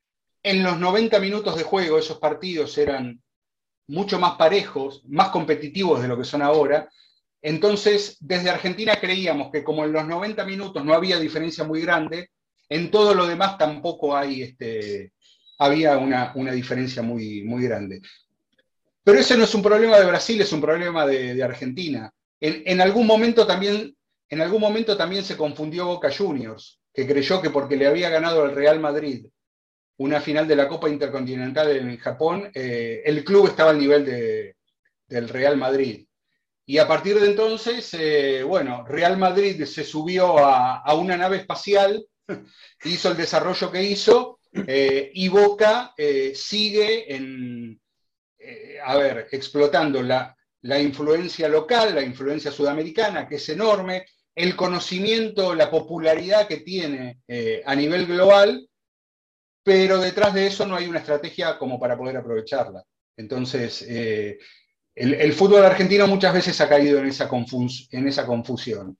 en 0.42 0.62
los 0.62 0.78
90 0.78 1.20
minutos 1.20 1.56
de 1.56 1.62
juego 1.62 1.98
esos 1.98 2.18
partidos 2.18 2.78
eran 2.78 3.22
mucho 3.88 4.18
más 4.18 4.36
parejos, 4.36 5.02
más 5.06 5.28
competitivos 5.28 6.00
de 6.00 6.08
lo 6.08 6.16
que 6.16 6.24
son 6.24 6.40
ahora. 6.42 6.88
Entonces, 7.42 8.16
desde 8.20 8.50
Argentina 8.50 8.98
creíamos 9.00 9.50
que 9.50 9.64
como 9.64 9.84
en 9.84 9.92
los 9.92 10.06
90 10.06 10.44
minutos 10.44 10.84
no 10.84 10.94
había 10.94 11.18
diferencia 11.18 11.64
muy 11.64 11.82
grande, 11.82 12.30
en 12.68 12.90
todo 12.90 13.14
lo 13.14 13.26
demás 13.26 13.58
tampoco 13.58 14.16
hay, 14.16 14.42
este, 14.42 15.12
había 15.60 15.98
una, 15.98 16.52
diferencia 16.52 17.02
muy, 17.02 17.42
muy 17.42 17.64
grande. 17.64 18.00
Pero 19.04 19.18
ese 19.18 19.36
no 19.36 19.44
es 19.44 19.54
un 19.54 19.62
problema 19.62 19.98
de 19.98 20.06
Brasil, 20.06 20.40
es 20.40 20.52
un 20.52 20.60
problema 20.60 21.06
de, 21.06 21.42
Argentina. 21.42 22.10
En, 22.40 22.80
algún 22.80 23.06
momento 23.06 23.46
también, 23.46 23.94
en 24.28 24.40
algún 24.40 24.60
momento 24.60 24.96
también 24.96 25.22
se 25.22 25.36
confundió 25.36 25.86
Boca 25.86 26.10
Juniors, 26.10 26.80
que 26.94 27.06
creyó 27.06 27.42
que 27.42 27.50
porque 27.50 27.76
le 27.76 27.86
había 27.86 28.08
ganado 28.08 28.42
al 28.42 28.54
Real 28.54 28.80
Madrid 28.80 29.26
una 29.98 30.18
final 30.22 30.48
de 30.48 30.56
la 30.56 30.66
Copa 30.66 30.88
Intercontinental 30.88 31.76
en 31.76 31.98
Japón, 31.98 32.50
eh, 32.54 33.02
el 33.04 33.22
club 33.22 33.48
estaba 33.48 33.70
al 33.70 33.78
nivel 33.78 34.54
del 35.06 35.28
Real 35.28 35.58
Madrid. 35.58 36.06
Y 36.64 36.78
a 36.78 36.88
partir 36.88 37.20
de 37.20 37.26
entonces, 37.26 37.92
eh, 37.92 38.42
bueno, 38.42 38.86
Real 38.86 39.18
Madrid 39.18 39.62
se 39.64 39.84
subió 39.84 40.38
a, 40.38 40.94
una 40.94 41.18
nave 41.18 41.36
espacial, 41.36 42.02
hizo 42.84 43.10
el 43.10 43.16
desarrollo 43.18 43.70
que 43.70 43.82
hizo, 43.82 44.39
eh, 44.52 45.10
y 45.14 45.28
Boca 45.28 45.94
sigue 46.34 47.14
en, 47.14 47.80
a 48.84 48.96
ver, 48.96 49.28
explotando 49.30 50.02
la, 50.02 50.36
influencia 50.80 51.48
local, 51.48 51.94
la 51.94 52.02
influencia 52.02 52.50
sudamericana, 52.50 53.28
que 53.28 53.36
es 53.36 53.48
enorme, 53.48 54.06
el 54.34 54.56
conocimiento, 54.56 55.54
la 55.54 55.70
popularidad 55.70 56.46
que 56.46 56.58
tiene 56.58 57.20
a 57.64 57.74
nivel 57.74 58.06
global, 58.06 58.68
pero 59.62 59.98
detrás 59.98 60.34
de 60.34 60.46
eso 60.46 60.66
no 60.66 60.76
hay 60.76 60.86
una 60.86 60.98
estrategia 60.98 61.58
como 61.58 61.78
para 61.78 61.96
poder 61.96 62.16
aprovecharla. 62.16 62.84
Entonces, 63.16 63.84
eh, 63.86 64.38
el, 64.94 65.32
fútbol 65.34 65.64
argentino 65.64 66.06
muchas 66.06 66.32
veces 66.32 66.60
ha 66.60 66.68
caído 66.68 66.98
en 66.98 67.06
esa 67.06 67.28
confusión, 67.28 68.98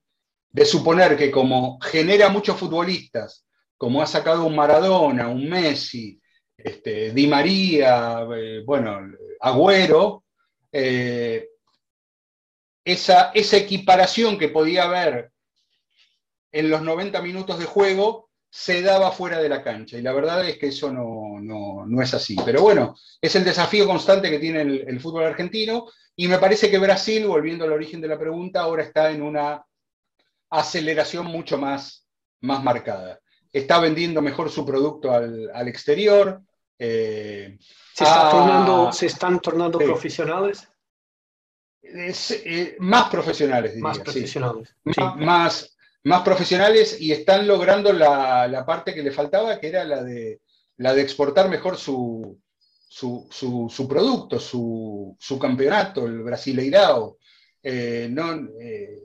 de 0.50 0.64
suponer 0.64 1.16
que 1.16 1.30
como 1.30 1.78
genera 1.80 2.28
muchos 2.28 2.58
futbolistas, 2.58 3.46
como 3.81 4.03
ha 4.03 4.07
sacado 4.07 4.45
un 4.45 4.55
Maradona, 4.55 5.29
un 5.29 5.49
Messi, 5.49 6.21
este, 6.55 7.12
Di 7.12 7.27
María, 7.27 8.27
eh, 8.37 8.62
bueno, 8.62 9.01
Agüero, 9.40 10.25
eh, 10.71 11.49
esa, 12.85 13.33
equiparación 13.35 14.37
que 14.37 14.51
podía 14.51 14.83
haber 14.83 15.33
en 16.53 16.69
los 16.69 16.83
90 16.83 17.23
minutos 17.23 17.59
de 17.59 17.64
juego 17.64 18.29
se 18.51 18.83
daba 18.83 19.12
fuera 19.12 19.40
de 19.40 19.49
la 19.49 19.62
cancha. 19.62 19.97
Y 19.97 20.03
la 20.03 20.12
verdad 20.12 20.47
es 20.47 20.59
que 20.59 20.66
eso 20.66 20.93
no, 20.93 22.03
es 22.03 22.12
así. 22.12 22.37
Pero 22.45 22.61
bueno, 22.61 22.95
es 23.19 23.35
el 23.35 23.45
desafío 23.45 23.87
constante 23.87 24.29
que 24.29 24.38
tiene 24.38 24.61
el, 24.61 25.01
fútbol 25.01 25.25
argentino. 25.25 25.87
Y 26.14 26.29
me 26.29 26.37
parece 26.37 26.71
que 26.71 26.77
Brasil, 26.77 27.27
volviendo 27.27 27.64
al 27.64 27.73
origen 27.73 28.03
de 28.03 28.09
la 28.09 28.19
pregunta, 28.19 28.61
ahora 28.61 28.83
está 28.83 29.11
en 29.11 29.23
una 29.23 29.64
aceleración 30.51 31.25
mucho 31.25 31.57
más, 31.57 32.07
más 32.43 32.62
marcada. 32.62 33.19
Está 33.52 33.80
vendiendo 33.80 34.22
mejor 34.22 34.50
su 34.50 34.64
producto 34.64 35.12
al, 35.12 35.68
exterior. 35.68 36.40
Eh, 36.78 37.58
¿Se, 37.94 38.04
están 39.06 39.40
tornando 39.40 39.78
profesionales? 39.78 40.68
Eh, 41.82 42.76
más 42.78 43.08
profesionales, 43.10 43.72
diría. 43.72 43.88
Más 43.88 43.98
profesionales. 43.98 44.76
más, 45.16 45.76
más 46.04 46.22
profesionales 46.22 47.00
y 47.00 47.12
están 47.12 47.46
logrando 47.46 47.92
la, 47.92 48.64
parte 48.66 48.94
que 48.94 49.02
le 49.02 49.10
faltaba, 49.10 49.58
que 49.58 49.68
era 49.68 49.84
la 49.84 50.02
de, 50.02 50.40
la 50.76 50.94
de 50.94 51.02
exportar 51.02 51.48
mejor 51.48 51.76
su, 51.76 52.38
su, 52.88 53.86
producto, 53.88 54.38
su, 54.38 55.38
campeonato, 55.40 56.06
el 56.06 56.22
Brasileirao. 56.22 57.18
Eh, 57.62 58.08
no, 58.10 58.48
eh, 58.58 59.02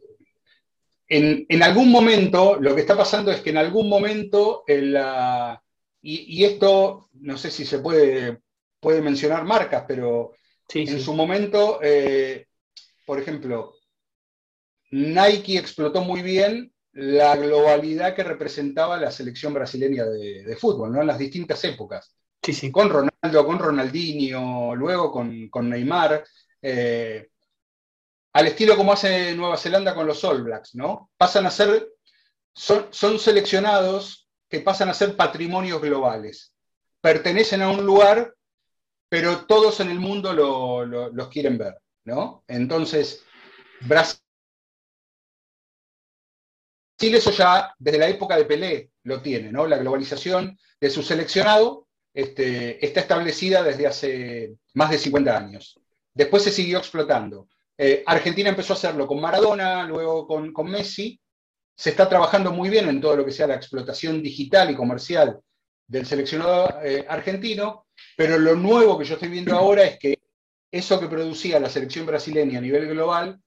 en, 1.07 1.63
algún 1.63 1.91
momento, 1.91 2.57
lo 2.59 2.73
que 2.73 2.81
está 2.81 2.97
pasando 2.97 3.31
es 3.31 3.41
que 3.41 3.51
en 3.51 3.57
algún 3.57 3.87
momento, 3.87 4.63
y, 6.01 6.43
esto 6.43 7.09
no 7.13 7.37
sé 7.37 7.51
si 7.51 7.65
se 7.65 7.79
puede, 7.79 8.41
puede 8.79 9.01
mencionar 9.01 9.45
marcas, 9.45 9.85
pero 9.87 10.33
en 10.73 10.99
su 10.99 11.13
momento, 11.13 11.79
eh, 11.81 12.47
por 13.05 13.19
ejemplo, 13.19 13.75
Nike 14.91 15.57
explotó 15.57 16.01
muy 16.01 16.21
bien 16.21 16.71
la 16.93 17.35
globalidad 17.35 18.15
que 18.15 18.23
representaba 18.23 18.97
la 18.97 19.11
selección 19.11 19.53
brasileña 19.53 20.05
de, 20.05 20.55
fútbol, 20.59 20.91
¿no? 20.91 21.01
En 21.01 21.07
las 21.07 21.19
distintas 21.19 21.63
épocas. 21.65 22.15
Sí, 22.41 22.53
sí. 22.53 22.71
Con 22.71 22.89
Ronaldo, 22.89 23.45
con 23.45 23.59
Ronaldinho, 23.59 24.75
luego 24.75 25.11
con, 25.11 25.69
Neymar. 25.69 26.23
Eh, 26.61 27.27
al 28.35 28.47
estilo 28.47 28.75
como 28.75 28.91
hace 28.91 29.33
Nueva 29.33 29.55
Zelanda 29.55 29.95
con 29.95 30.05
los 30.05 30.21
All 30.25 30.43
Blacks, 30.43 30.75
¿no? 30.75 31.09
Pasan 31.15 31.45
a 31.45 31.51
ser, 31.51 31.87
son, 32.53 33.17
seleccionados 33.17 34.27
que 34.49 34.59
pasan 34.59 34.89
a 34.89 34.93
ser 34.93 35.15
patrimonios 35.15 35.81
globales. 35.81 36.53
Pertenecen 36.99 37.61
a 37.61 37.69
un 37.69 37.85
lugar, 37.85 38.35
pero 39.07 39.45
todos 39.45 39.79
en 39.79 39.89
el 39.89 40.01
mundo 40.01 40.33
los 40.33 41.29
quieren 41.29 41.57
ver, 41.57 41.77
¿no? 42.03 42.43
Entonces, 42.49 43.23
Brasil 43.79 44.19
Chile 46.99 47.19
eso 47.19 47.31
ya 47.31 47.73
desde 47.79 47.99
la 47.99 48.09
época 48.09 48.35
de 48.35 48.43
Pelé 48.43 48.91
lo 49.03 49.21
tiene, 49.21 49.49
¿no? 49.49 49.65
La 49.65 49.77
globalización 49.77 50.59
de 50.81 50.89
su 50.89 51.03
seleccionado 51.03 51.87
este, 52.13 52.85
está 52.85 52.99
establecida 52.99 53.63
desde 53.63 53.87
hace 53.87 54.55
más 54.73 54.89
de 54.89 54.97
50 54.97 55.37
años. 55.37 55.79
Después 56.13 56.43
se 56.43 56.51
siguió 56.51 56.79
explotando. 56.79 57.47
Eh, 57.77 58.03
Argentina 58.05 58.49
empezó 58.49 58.73
a 58.73 58.77
hacerlo 58.77 59.05
con 59.07 59.19
Maradona, 59.19 59.85
luego 59.85 60.27
con, 60.27 60.69
Messi. 60.69 61.19
Se 61.75 61.89
está 61.89 62.07
trabajando 62.07 62.51
muy 62.51 62.69
bien 62.69 62.87
en 62.87 63.01
todo 63.01 63.17
lo 63.17 63.25
que 63.25 63.31
sea 63.31 63.47
la 63.47 63.55
explotación 63.55 64.21
digital 64.21 64.71
y 64.71 64.75
comercial 64.75 65.39
del 65.87 66.05
seleccionado 66.05 66.81
eh, 66.81 67.05
argentino, 67.07 67.87
pero 68.15 68.37
lo 68.39 68.55
nuevo 68.55 68.97
que 68.97 69.05
yo 69.05 69.15
estoy 69.15 69.29
viendo 69.29 69.55
ahora 69.57 69.83
es 69.83 69.99
que 69.99 70.17
eso 70.71 70.99
que 70.99 71.07
producía 71.07 71.59
la 71.59 71.69
selección 71.69 72.05
brasileña 72.05 72.59
a 72.59 72.61
nivel 72.61 72.87
global, 72.87 73.41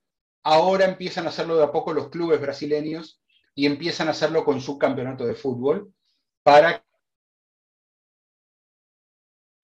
ahora 0.45 0.85
empiezan 0.85 1.27
a 1.27 1.31
hacerlo 1.31 1.57
de 1.57 1.65
a 1.65 1.73
poco 1.73 1.93
los 1.93 2.09
clubes 2.11 2.41
brasileños 2.41 3.21
y 3.55 3.67
empiezan 3.67 4.09
a 4.09 4.13
hacerlo 4.13 4.45
con 4.45 4.61
su 4.61 4.79
campeonato 4.79 5.27
de 5.27 5.35
fútbol 5.35 5.93
para 6.43 6.85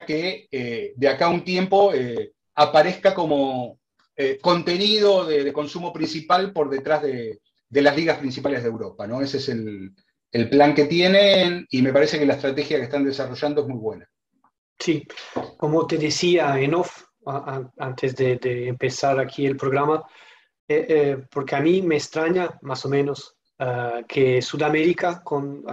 que 0.07 0.49
eh, 0.51 0.93
de 0.97 1.09
acá 1.09 1.27
a 1.27 1.31
un 1.31 1.45
tiempo 1.45 1.95
eh, 1.95 2.35
aparezca 2.55 3.15
como 3.15 3.79
eh, 4.17 4.39
contenido 4.41 5.25
de, 5.27 5.53
consumo 5.53 5.93
principal 5.93 6.53
por 6.53 6.71
detrás 6.71 7.03
de, 7.03 7.41
las 7.71 7.97
ligas 7.97 8.19
principales 8.19 8.63
de 8.63 8.69
Europa. 8.69 9.07
¿no? 9.07 9.21
Ese 9.21 9.39
es 9.39 9.49
el, 9.49 9.95
plan 10.51 10.75
que 10.75 10.87
tienen 10.87 11.67
y 11.71 11.81
me 11.81 11.93
parece 11.93 12.19
que 12.19 12.27
la 12.27 12.35
estrategia 12.35 12.79
que 12.79 12.85
están 12.85 13.05
desarrollando 13.05 13.63
es 13.63 13.69
muy 13.69 13.79
buena. 13.79 14.11
Sí, 14.79 15.07
como 15.57 15.87
te 15.87 15.97
decía 15.97 16.59
en 16.59 16.75
off, 16.75 17.05
antes 17.79 18.17
de, 18.17 18.39
empezar 18.69 19.21
aquí 19.21 19.47
el 19.47 19.57
programa, 19.57 20.05
porque 21.31 21.55
a 21.55 21.61
mí 21.61 21.83
me 21.83 21.97
extraña 21.97 22.59
más 22.63 22.85
o 22.85 22.89
menos 22.89 23.35
Ah, 23.59 24.03
que 24.09 24.43
Sudamérica 24.43 25.23
con, 25.23 25.65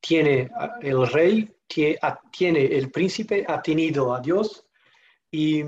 tiene 0.00 0.50
el 0.82 1.06
rey, 1.06 1.48
tiene 1.68 2.64
el 2.64 2.90
príncipe, 2.90 3.44
ha 3.46 3.62
tenido 3.62 4.12
a 4.12 4.20
Dios 4.20 4.66
y, 5.30 5.62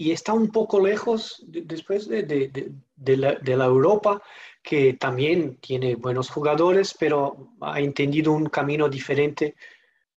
y 0.00 0.12
está 0.12 0.32
un 0.32 0.48
poco 0.48 0.80
lejos 0.80 1.44
después 1.46 2.08
de, 2.08 2.22
de, 2.22 2.72
de, 2.96 3.16
la, 3.18 3.34
de, 3.34 3.54
la, 3.54 3.66
Europa, 3.66 4.22
que 4.62 4.94
también 4.94 5.58
tiene 5.58 5.94
buenos 5.94 6.30
jugadores, 6.30 6.96
pero 6.98 7.52
ha 7.60 7.78
entendido 7.80 8.32
un 8.32 8.46
camino 8.46 8.88
diferente, 8.88 9.56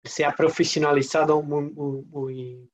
se 0.01 0.23
ha 0.23 0.31
profesionalizado 0.31 1.41
muy, 1.41 2.69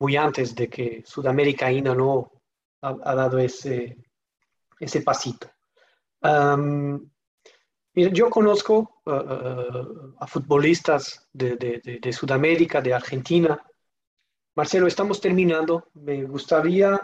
muy, 0.00 0.16
antes 0.16 0.52
de 0.56 0.68
que 0.68 1.04
Sudamérica 1.06 1.66
ainda 1.66 1.94
no 1.94 2.32
ha, 2.82 3.14
dado 3.14 3.38
ese, 3.38 3.96
ese 4.80 5.02
pasito 5.02 5.48
yo 7.96 8.28
conozco 8.30 9.00
uh, 9.06 9.10
uh, 9.10 10.14
a 10.20 10.26
futbolistas 10.26 11.28
de, 11.32 12.12
Sudamérica, 12.12 12.82
de 12.82 12.92
Argentina. 12.92 13.58
Marcelo, 14.56 14.86
estamos 14.86 15.20
terminando. 15.20 15.90
Me 15.92 16.24
gustaría 16.24 16.98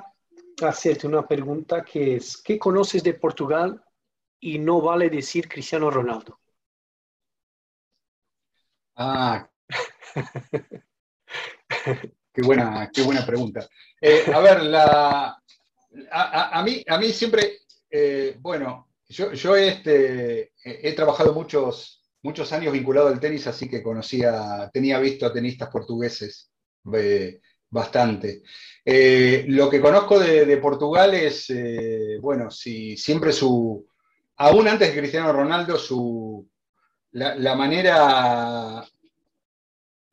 hacerte 0.62 1.06
una 1.06 1.28
pregunta 1.28 1.84
que 1.84 2.16
es, 2.16 2.38
¿qué 2.38 2.58
conoces 2.58 3.04
de 3.04 3.12
Portugal 3.12 3.84
y 4.40 4.58
no 4.58 4.80
vale 4.80 5.10
decir 5.10 5.46
Cristiano 5.50 5.90
Ronaldo? 5.90 6.40
Ah, 8.96 9.46
qué 12.32 12.42
buena, 12.42 12.90
qué 12.90 13.02
buena 13.02 13.26
pregunta. 13.26 13.68
Eh, 14.00 14.24
a 14.32 14.40
ver, 14.40 14.74
a, 16.10 16.62
mí, 16.64 16.82
a 16.88 16.96
mí 16.96 17.12
siempre, 17.12 17.58
eh, 17.90 18.34
bueno, 18.40 18.88
yo, 19.10 19.56
este, 19.56 20.54
he 20.64 20.94
trabajado 20.94 21.34
muchos, 21.34 22.02
muchos 22.22 22.50
años 22.54 22.72
vinculado 22.72 23.08
al 23.08 23.20
tenis, 23.20 23.46
así 23.46 23.68
que 23.68 23.82
conocía, 23.82 24.70
tenía 24.72 24.98
visto 24.98 25.26
a 25.26 25.32
tenistas 25.34 25.68
portugueses 25.68 26.51
eh, 26.94 27.40
bastante. 27.70 28.42
Eh, 28.84 29.44
lo 29.48 29.70
que 29.70 29.80
conozco 29.80 30.18
de, 30.18 30.56
Portugal 30.58 31.14
es, 31.14 31.48
eh, 31.50 32.18
bueno, 32.20 32.50
si, 32.50 32.96
siempre 32.96 33.32
su, 33.32 33.86
aún 34.36 34.68
antes 34.68 34.88
de 34.88 34.98
Cristiano 34.98 35.32
Ronaldo, 35.32 35.78
su, 35.78 36.48
la, 37.12 37.54
manera 37.54 38.84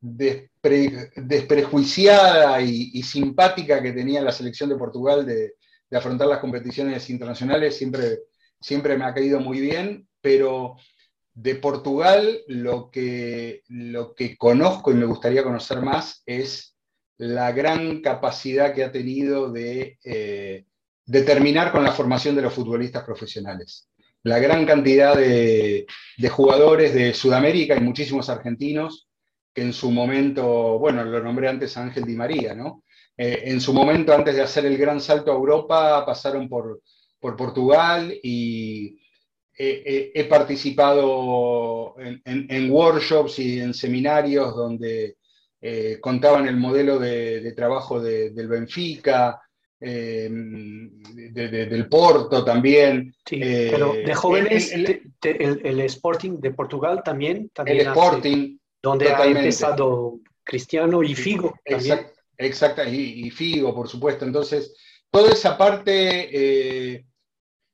desprejuiciada 0.00 2.60
y, 2.62 3.02
simpática 3.02 3.82
que 3.82 3.92
tenía 3.92 4.22
la 4.22 4.32
selección 4.32 4.70
de 4.70 4.76
Portugal 4.76 5.26
de, 5.26 5.54
de 5.90 5.98
afrontar 5.98 6.28
las 6.28 6.38
competiciones 6.38 7.10
internacionales 7.10 7.76
siempre 7.76 8.20
siempre 8.60 8.96
me 8.96 9.04
ha 9.04 9.14
caído 9.14 9.40
muy 9.40 9.60
bien, 9.60 10.06
pero 10.20 10.76
de 11.42 11.54
Portugal 11.54 12.42
lo 12.48 12.90
que, 12.90 13.62
lo 13.68 14.14
que 14.14 14.36
conozco 14.36 14.90
y 14.90 14.94
me 14.94 15.06
gustaría 15.06 15.42
conocer 15.42 15.80
más 15.80 16.22
es 16.26 16.76
la 17.16 17.52
gran 17.52 18.02
capacidad 18.02 18.74
que 18.74 18.84
ha 18.84 18.92
tenido 18.92 19.50
de, 19.50 19.98
eh, 20.04 20.64
terminar 21.06 21.72
con 21.72 21.82
la 21.82 21.92
formación 21.92 22.36
de 22.36 22.42
los 22.42 22.52
futbolistas 22.52 23.04
profesionales. 23.04 23.88
La 24.22 24.38
gran 24.38 24.66
cantidad 24.66 25.16
de, 25.16 25.86
jugadores 26.30 26.92
de 26.92 27.14
Sudamérica 27.14 27.74
y 27.74 27.80
muchísimos 27.80 28.28
argentinos 28.28 29.08
que 29.54 29.62
en 29.62 29.72
su 29.72 29.90
momento, 29.90 30.78
bueno, 30.78 31.04
lo 31.04 31.22
nombré 31.22 31.48
antes 31.48 31.76
Ángel 31.78 32.04
Di 32.04 32.16
María, 32.16 32.54
¿no? 32.54 32.84
Eh, 33.16 33.44
en 33.46 33.62
su 33.62 33.72
momento, 33.72 34.12
antes 34.14 34.36
de 34.36 34.42
hacer 34.42 34.66
el 34.66 34.76
gran 34.76 35.00
salto 35.00 35.32
a 35.32 35.34
Europa, 35.34 36.04
pasaron 36.04 36.48
por, 36.50 36.82
por 37.18 37.34
Portugal 37.34 38.14
y 38.22 38.99
he, 39.56 40.24
participado 40.24 41.94
en, 41.98 42.70
workshops 42.70 43.38
y 43.38 43.60
en 43.60 43.74
seminarios 43.74 44.54
donde 44.54 45.16
eh, 45.60 45.98
contaban 46.00 46.48
el 46.48 46.56
modelo 46.56 46.98
de, 46.98 47.52
trabajo 47.52 48.00
del 48.00 48.48
Benfica, 48.48 49.40
eh, 49.78 50.28
del 50.30 51.88
Porto 51.88 52.44
también. 52.44 53.14
Sí, 53.26 53.40
pero 53.40 53.92
de 53.92 54.14
jóvenes, 54.14 54.72
el, 54.72 55.80
Sporting 55.80 56.40
de 56.40 56.52
Portugal 56.52 57.02
también. 57.04 57.50
también 57.54 57.80
el 57.80 57.86
Sporting. 57.88 58.58
donde 58.82 59.10
ha 59.10 59.26
empezado 59.26 60.20
Cristiano 60.42 61.02
y 61.02 61.14
Figo. 61.14 61.54
Exacto, 62.38 62.82
y, 62.84 63.30
Figo, 63.30 63.74
por 63.74 63.88
supuesto. 63.88 64.24
Entonces, 64.24 64.74
toda 65.10 65.32
esa 65.32 65.58
parte, 65.58 67.04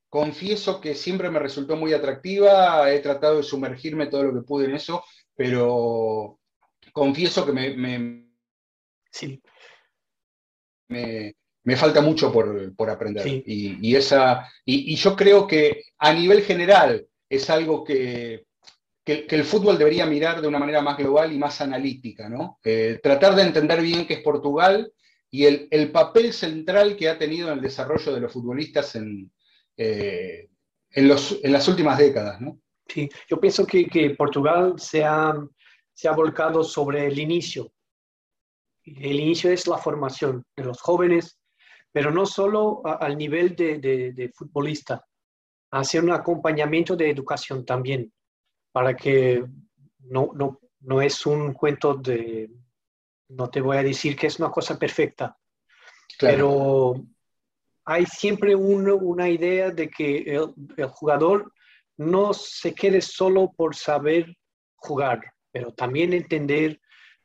confieso 0.09 0.81
que 0.81 0.95
siempre 0.95 1.31
me 1.31 1.39
resultó 1.39 1.77
muy 1.77 1.93
atractiva. 1.93 2.93
He 2.93 3.01
tratado 3.01 3.39
de 3.39 3.43
sumergirme 3.43 4.07
todo 4.07 4.25
lo 4.25 4.35
que 4.35 4.47
pude 4.47 4.67
en 4.67 4.75
eso, 4.75 5.05
pero 5.35 6.39
confieso 6.93 7.45
que 7.45 7.53
me, 7.53 8.27
sí. 9.11 9.41
me, 10.89 11.77
falta 11.77 12.01
mucho 12.01 12.33
por, 12.33 12.91
aprender. 12.91 13.43
Y, 13.47 13.95
esa, 13.95 14.51
y, 14.65 14.95
yo 14.97 15.15
creo 15.15 15.47
que 15.47 15.83
a 15.99 16.13
nivel 16.13 16.43
general 16.43 17.07
es 17.29 17.51
algo 17.51 17.85
que, 17.85 18.47
el 19.05 19.45
fútbol 19.45 19.79
debería 19.79 20.05
mirar 20.05 20.41
de 20.41 20.49
una 20.49 20.59
manera 20.59 20.83
más 20.83 20.97
global 20.97 21.33
y 21.33 21.39
más 21.39 21.61
analítica, 21.61 22.29
¿no? 22.29 22.59
Eh, 22.65 22.99
tratar 23.01 23.37
de 23.37 23.43
entender 23.43 23.81
bien 23.81 24.05
qué 24.05 24.15
es 24.15 24.21
Portugal 24.21 24.93
y 25.31 25.45
el, 25.45 25.93
papel 25.93 26.33
central 26.33 26.97
que 26.97 27.09
ha 27.09 27.19
tenido 27.19 27.49
en 27.49 27.59
el 27.59 27.61
desarrollo 27.61 28.15
de 28.15 28.21
los 28.21 28.33
futbolistas 28.33 28.97
en, 28.97 29.31
eh, 29.77 30.49
en, 30.91 31.09
los, 31.09 31.39
en 31.43 31.53
las 31.53 31.69
últimas 31.69 31.99
décadas, 31.99 32.41
¿no? 32.41 32.61
Sí, 32.89 33.09
yo 33.29 33.41
pienso 33.41 33.67
que, 33.67 33.87
que 33.87 34.11
Portugal 34.11 34.75
se 34.79 35.05
ha, 35.05 35.35
se 35.93 36.09
ha 36.09 36.13
volcado 36.13 36.63
sobre 36.63 37.07
el 37.07 37.19
inicio. 37.19 37.73
El 38.85 39.19
inicio 39.19 39.51
es 39.51 39.67
la 39.67 39.79
formación 39.79 40.45
de 40.57 40.65
los 40.65 40.81
jóvenes, 40.81 41.39
pero 41.91 42.11
no 42.11 42.27
solo 42.27 42.83
al 42.85 43.17
nivel 43.17 43.57
de, 43.57 43.79
de, 43.79 44.33
futbolista, 44.35 45.05
hacer 45.71 46.05
un 46.05 46.13
acompañamiento 46.13 46.95
de 46.95 47.11
educación 47.11 47.65
también, 47.65 48.13
para 48.71 48.95
que 48.95 49.45
no, 50.01 50.31
no, 50.35 50.61
no 50.81 51.01
es 51.01 51.27
un 51.27 51.53
cuento 51.55 51.95
de, 51.95 52.51
no 53.29 53.51
te 53.51 53.61
voy 53.61 53.79
a 53.79 53.83
decir 53.83 54.15
que 54.15 54.29
es 54.29 54.39
una 54.39 54.51
cosa 54.51 54.79
perfecta, 54.79 55.37
pero 56.21 56.95
hay 57.87 58.05
siempre 58.05 58.55
una 58.57 59.29
idea 59.29 59.71
de 59.71 59.89
que 59.89 60.19
el, 60.19 60.53
el, 60.77 60.89
jugador 60.89 61.53
no 61.97 62.35
se 62.35 62.75
quede 62.75 63.01
solo 63.01 63.53
por 63.57 63.77
saber 63.77 64.37
jugar, 64.75 65.21
pero 65.53 65.73
también 65.73 66.13
entender, 66.13 66.81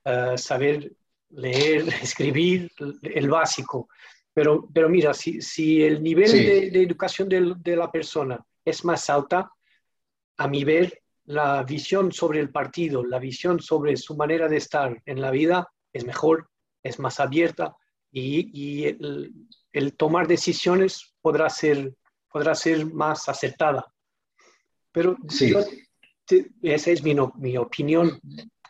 eh, 0.06 0.38
saber 0.38 0.94
leer, 1.30 1.88
escribir, 2.02 2.72
el 3.02 3.30
básico. 3.30 3.90
Pero, 4.34 4.70
pero 4.74 4.88
mira, 4.88 5.14
si, 5.14 5.42
si 5.42 5.84
el 5.84 6.02
nivel 6.02 6.32
de, 6.32 6.84
educación 6.84 7.28
de, 7.28 7.56
de, 7.58 7.76
la 7.76 7.92
persona 7.92 8.40
es 8.64 8.86
más 8.86 9.10
alta, 9.10 9.52
a 10.38 10.48
mi 10.48 10.64
ver, 10.64 11.02
la 11.26 11.64
visión 11.64 12.12
sobre 12.12 12.40
el 12.40 12.52
partido, 12.52 13.04
la 13.04 13.20
visión 13.20 13.60
sobre 13.60 13.98
su 13.98 14.16
manera 14.16 14.48
de 14.48 14.58
estar 14.58 15.02
en 15.06 15.22
la 15.22 15.32
vida 15.32 15.68
es 15.92 16.06
mejor, 16.06 16.50
es 16.84 17.00
más 17.00 17.20
abierta 17.20 17.76
y, 18.12 18.52
y 18.54 18.86
el, 18.86 19.34
el, 19.74 19.96
tomar 19.96 20.28
decisiones 20.28 21.14
podrá 21.22 21.50
ser, 21.50 21.94
podrá 22.32 22.56
ser 22.56 22.86
más 22.86 23.28
acertada. 23.30 23.86
Pero 24.92 25.16
sí 25.30 25.54
esa 26.62 26.92
es 26.92 27.04
mi, 27.04 27.16
mi 27.38 27.58
opinión, 27.58 28.20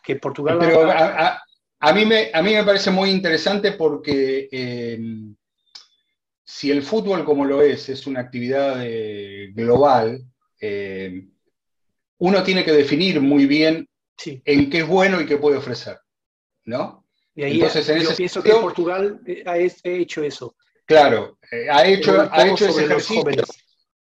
que 0.02 0.16
Portugal... 0.16 0.58
Pero 0.60 0.90
a, 0.90 1.92
mí 1.92 2.04
me, 2.04 2.30
a 2.32 2.42
mí 2.42 2.54
me 2.54 2.64
parece 2.64 2.90
muy 2.90 3.10
interesante 3.10 3.72
porque 3.72 4.48
em, 4.50 5.34
si 6.44 6.70
el 6.70 6.82
fútbol 6.82 7.24
como 7.24 7.44
lo 7.44 7.62
es, 7.62 7.88
es 7.88 8.06
una 8.06 8.20
actividad 8.20 8.80
eh, 8.84 9.50
global, 9.54 10.22
em, 10.60 11.30
uno 12.18 12.42
tiene 12.42 12.64
que 12.64 12.72
definir 12.72 13.20
muy 13.20 13.46
bien 13.46 13.88
en 14.24 14.70
qué 14.70 14.78
es 14.78 14.86
bueno 14.86 15.20
y 15.20 15.26
qué 15.26 15.36
puede 15.36 15.56
ofrecer, 15.56 15.98
¿no? 16.64 17.04
Y 17.34 17.42
ahí 17.42 17.54
Entonces, 17.54 17.88
en 17.88 18.02
yo 18.02 18.14
pienso 18.14 18.42
que 18.42 18.52
Portugal 18.52 19.20
eh, 19.26 19.42
ha 19.46 19.56
hecho 19.58 20.22
eso. 20.22 20.54
Claro, 20.84 21.38
eh, 21.50 21.68
ha 21.70 21.86
hecho, 21.86 22.28
ha 22.30 22.46
hecho 22.46 22.66
ese 22.66 22.84
ejercicio. 22.84 23.44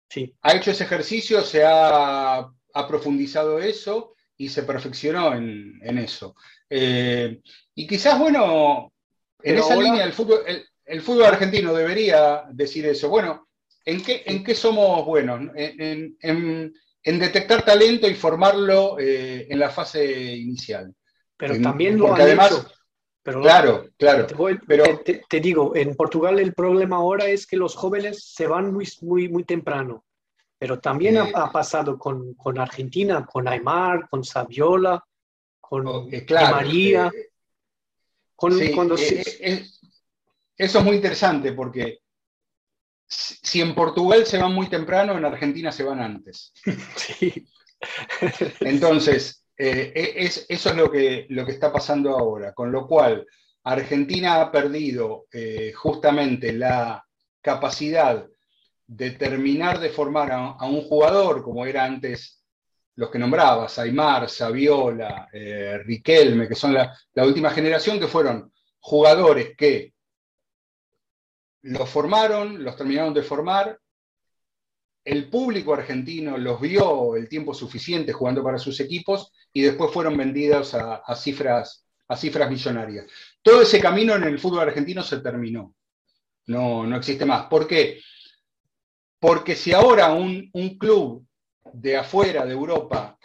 Sí. 0.10 0.36
Ha 0.42 0.56
hecho 0.56 0.72
ese 0.72 0.84
ejercicio, 0.84 1.42
se 1.42 1.64
ha 1.66 2.52
ha 2.74 2.88
profundizado 2.88 3.60
eso 3.60 4.16
y 4.38 4.50
se 4.50 4.64
perfeccionó 4.64 5.34
en, 5.36 5.98
eso. 5.98 6.36
Eh, 6.70 7.42
y 7.76 7.88
quizás, 7.88 8.18
bueno, 8.18 8.92
en 9.44 9.58
esa 9.58 9.76
línea 9.76 10.04
el 10.04 10.14
fútbol, 10.14 10.40
el, 10.86 11.02
fútbol 11.02 11.26
argentino 11.26 11.74
debería 11.74 12.46
decir 12.52 12.86
eso. 12.86 13.10
Bueno, 13.10 13.48
¿en 13.86 14.04
qué, 14.04 14.24
en 14.26 14.44
qué 14.44 14.56
somos 14.56 15.06
buenos? 15.06 15.52
En, 15.56 16.74
detectar 17.04 17.64
talento 17.64 18.08
y 18.08 18.16
formarlo 18.16 18.98
eh, 19.00 19.48
en 19.50 19.60
la 19.60 19.70
fase 19.70 20.36
inicial. 20.36 20.94
Pero 21.38 21.60
también 21.60 21.98
lo 21.98 22.14
han 22.14 22.22
además, 22.22 22.52
hecho. 22.52 22.72
Pero 23.24 23.42
claro, 23.42 23.86
claro. 23.98 24.26
pero, 24.68 25.00
te, 25.00 25.40
digo, 25.40 25.76
en 25.76 25.96
Portugal 25.96 26.40
el 26.40 26.54
problema 26.54 26.96
ahora 26.96 27.28
es 27.28 27.46
que 27.46 27.56
los 27.56 27.76
jóvenes 27.76 28.24
se 28.34 28.48
van 28.48 28.74
muy, 28.74 28.88
muy, 29.02 29.30
muy 29.30 29.44
temprano. 29.44 30.04
Pero 30.58 30.80
también 30.80 31.18
ha, 31.18 31.28
eh, 31.30 31.34
pasado 31.54 31.98
con, 32.00 32.34
con, 32.34 32.60
Argentina, 32.60 33.26
con 33.26 33.48
Aymar, 33.48 34.10
con 34.10 34.24
Saviola, 34.24 35.04
con 35.60 35.88
oh, 35.88 36.08
eh, 36.12 36.26
María. 36.30 37.12
Eh, 37.16 37.32
cuando 38.36 38.96
eso 38.96 40.80
es 40.80 40.84
muy 40.84 40.96
interesante 40.96 41.54
porque 41.54 42.00
si 43.08 43.62
en 43.62 43.76
Portugal 43.76 44.26
se 44.26 44.38
van 44.38 44.54
muy 44.54 44.68
temprano, 44.68 45.18
en 45.18 45.26
Argentina 45.26 45.72
se 45.72 45.84
van 45.84 46.02
antes. 46.02 46.54
Sí. 46.96 47.48
Entonces, 48.60 49.41
es, 49.66 50.46
eso 50.50 50.70
es 50.70 50.76
lo 50.76 50.92
que, 50.92 51.26
lo 51.30 51.46
que 51.46 51.52
está 51.52 51.72
pasando 51.72 52.18
ahora, 52.18 52.54
con 52.54 52.72
lo 52.72 52.88
cual 52.88 53.26
Argentina 53.64 54.42
ha 54.42 54.52
perdido 54.52 55.26
justamente 55.76 56.52
la 56.54 57.06
capacidad 57.42 58.26
de 58.92 59.12
terminar 59.12 59.80
de 59.80 59.90
formar 59.90 60.32
a, 60.34 60.66
un 60.66 60.82
jugador, 60.82 61.42
como 61.42 61.66
era 61.66 61.86
antes 61.86 62.44
los 62.96 63.10
que 63.10 63.18
nombrabas, 63.18 63.80
Aymar, 63.80 64.30
Saviola, 64.30 65.30
eh, 65.32 65.78
Riquelme, 65.86 66.46
que 66.46 66.56
son 66.56 66.74
la, 66.74 66.94
última 67.16 67.52
generación, 67.52 68.00
que 68.00 68.08
fueron 68.08 68.52
jugadores 68.82 69.56
que 69.56 69.94
los 71.62 71.90
formaron, 71.90 72.62
los 72.62 72.76
terminaron 72.76 73.14
de 73.14 73.24
formar, 73.24 73.80
el 75.04 75.30
público 75.30 75.74
argentino 75.74 76.38
los 76.38 76.62
vio 76.62 77.16
el 77.16 77.28
tiempo 77.28 77.54
suficiente 77.54 78.14
jugando 78.14 78.44
para 78.44 78.60
sus 78.60 78.80
equipos 78.80 79.32
y 79.52 79.62
después 79.62 79.92
fueron 79.92 80.16
vendidos 80.16 80.74
a, 80.76 81.16
cifras, 81.16 81.86
a 82.08 82.16
cifras 82.16 82.50
millonarias. 82.50 83.08
Todo 83.42 83.62
ese 83.62 83.80
camino 83.80 84.16
en 84.16 84.24
el 84.24 84.40
fútbol 84.40 84.62
argentino 84.62 85.02
se 85.02 85.20
terminó. 85.20 85.74
No, 86.48 86.86
no 86.86 86.98
existe 86.98 87.26
más. 87.26 87.48
¿Por 87.48 87.68
qué? 87.68 88.00
Porque 89.20 89.56
si 89.56 89.74
ahora 89.74 90.14
un, 90.14 90.50
club 90.80 91.26
de 91.74 91.98
afuera 91.98 92.46
de 92.46 92.54
Europa 92.54 93.18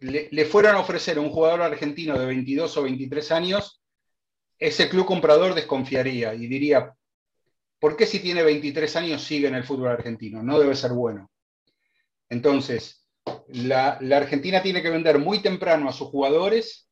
le, 0.00 0.44
fueran 0.44 0.76
a 0.76 0.80
ofrecer 0.80 1.18
a 1.18 1.20
un 1.20 1.30
jugador 1.30 1.62
argentino 1.62 2.18
de 2.18 2.26
22 2.26 2.76
o 2.76 2.82
23 2.82 3.32
años, 3.32 3.82
ese 4.58 4.88
club 4.88 5.06
comprador 5.06 5.54
desconfiaría 5.54 6.34
y 6.34 6.46
diría, 6.46 6.94
¿por 7.82 7.96
qué 7.96 8.06
si 8.06 8.20
tiene 8.20 8.44
23 8.44 8.94
años 8.94 9.24
sigue 9.24 9.48
en 9.48 9.56
el 9.56 9.64
fútbol 9.64 9.88
argentino? 9.88 10.40
No 10.40 10.56
debe 10.60 10.76
ser 10.76 10.92
bueno. 10.92 11.28
Entonces, 12.28 13.04
la, 13.48 13.98
Argentina 14.12 14.62
tiene 14.62 14.80
que 14.80 14.88
vender 14.88 15.18
muy 15.18 15.40
temprano 15.40 15.88
a 15.88 15.92
sus 15.92 16.06
jugadores, 16.06 16.88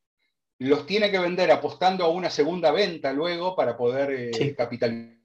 los 0.59 0.85
tiene 0.85 1.09
que 1.09 1.17
vender 1.17 1.49
apostando 1.49 2.03
a 2.03 2.09
una 2.09 2.29
segunda 2.29 2.71
venta 2.71 3.13
luego 3.13 3.55
para 3.55 3.77
poder 3.77 4.11
eh, 4.11 4.53
capitalizar. 4.53 5.17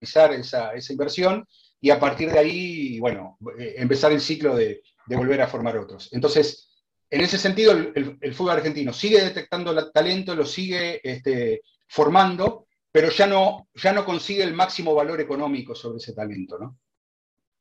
Esa, 0.00 0.72
esa 0.72 0.92
inversión 0.92 1.46
y 1.80 1.90
a 1.90 1.98
partir 1.98 2.30
de 2.30 2.38
ahí, 2.38 3.00
bueno, 3.00 3.38
eh, 3.58 3.74
empezar 3.76 4.12
el 4.12 4.20
ciclo 4.20 4.54
de, 4.54 4.82
volver 5.08 5.42
a 5.42 5.48
formar 5.48 5.76
otros. 5.76 6.08
Entonces, 6.12 6.70
en 7.10 7.22
ese 7.22 7.38
sentido, 7.38 7.72
el, 7.72 8.34
fútbol 8.34 8.52
argentino 8.52 8.92
sigue 8.92 9.20
detectando 9.20 9.90
talento, 9.90 10.36
lo 10.36 10.46
sigue 10.46 11.00
este, 11.02 11.62
formando, 11.88 12.68
pero 12.92 13.10
ya 13.10 13.26
no, 13.26 13.68
ya 13.74 13.92
no 13.92 14.04
consigue 14.04 14.42
el 14.42 14.54
máximo 14.54 14.94
valor 14.94 15.20
económico 15.20 15.74
sobre 15.74 15.98
ese 15.98 16.12
talento, 16.12 16.58
¿no? 16.58 16.78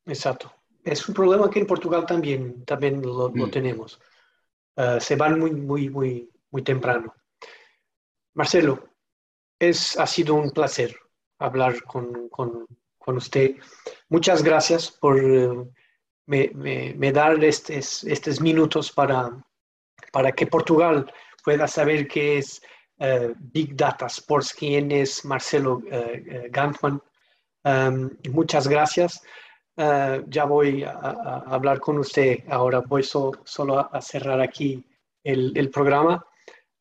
Exacto. 0.06 0.54
Es 0.84 1.08
un 1.08 1.14
problema 1.14 1.50
que 1.50 1.60
en 1.60 1.68
Portugal 1.68 2.06
también, 2.06 2.66
también 2.66 3.02
lo, 3.02 3.30
mm. 3.30 3.52
tenemos. 3.52 4.00
Uh, 4.76 5.00
se 5.00 5.16
van 5.16 5.40
muy, 5.40 5.52
muy, 5.52 5.90
muy, 5.90 6.30
muy 6.52 6.62
temprano. 6.64 7.14
Marcelo, 8.34 8.90
es, 9.60 9.98
ha 10.00 10.08
sido 10.08 10.36
un 10.36 10.52
placer 10.52 10.98
hablar 11.38 11.84
con, 11.84 12.30
con, 12.30 12.66
con 12.98 13.18
usted. 13.18 13.56
Muchas 14.08 14.42
gracias 14.42 14.90
por 14.90 15.20
eh, 15.20 15.50
me, 16.26 16.52
me, 16.54 17.12
dar 17.12 17.44
estos, 17.44 18.04
estos 18.06 18.40
minutos 18.40 18.92
para 18.92 19.44
para 20.12 20.32
que 20.32 20.48
Portugal 20.48 21.12
pueda 21.44 21.68
saber 21.68 22.08
qué 22.08 22.40
es 22.40 22.62
eh, 23.00 23.34
Big 23.38 23.76
Data 23.76 24.08
Sports, 24.08 24.54
quién 24.54 24.92
es 24.92 25.24
Marcelo 25.26 25.76
uh, 25.78 26.50
Gantman. 26.52 27.02
Um, 27.64 28.10
muchas 28.32 28.68
gracias. 28.68 29.22
Ya 29.78 30.44
voy 30.44 30.84
a, 30.84 30.92
hablar 31.48 31.80
con 31.80 32.00
usted 32.00 32.40
ahora. 32.50 32.82
Voy 32.82 33.02
so, 33.02 33.32
solo 33.46 33.80
a, 33.80 34.02
cerrar 34.02 34.42
aquí 34.42 34.86
el, 35.24 35.70
programa. 35.70 36.26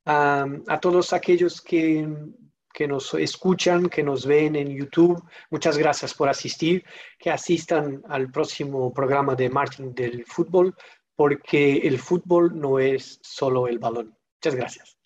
Um, 0.05 0.65
a 0.67 0.81
todos 0.81 1.13
aquellos 1.13 1.61
que, 1.61 2.09
que 2.75 2.89
nos 2.89 3.15
escuchan, 3.15 3.89
que 3.89 4.03
nos 4.03 4.27
ven 4.27 4.57
en 4.57 4.75
YouTube, 4.75 5.23
muchas 5.51 5.79
gracias 5.79 6.13
por 6.13 6.29
asistir. 6.29 6.85
Que 7.19 7.31
asistan 7.31 8.03
al 8.09 8.33
próximo 8.33 8.93
programa 8.93 9.37
de 9.37 9.49
Martin 9.49 9.95
del 9.95 10.25
Fútbol, 10.25 10.75
porque 11.15 11.79
el 11.79 11.99
fútbol 11.99 12.59
no 12.59 12.79
es 12.79 13.21
solo 13.23 13.69
el 13.69 13.79
balón. 13.79 14.17
Muchas 14.37 14.57
gracias. 14.57 14.98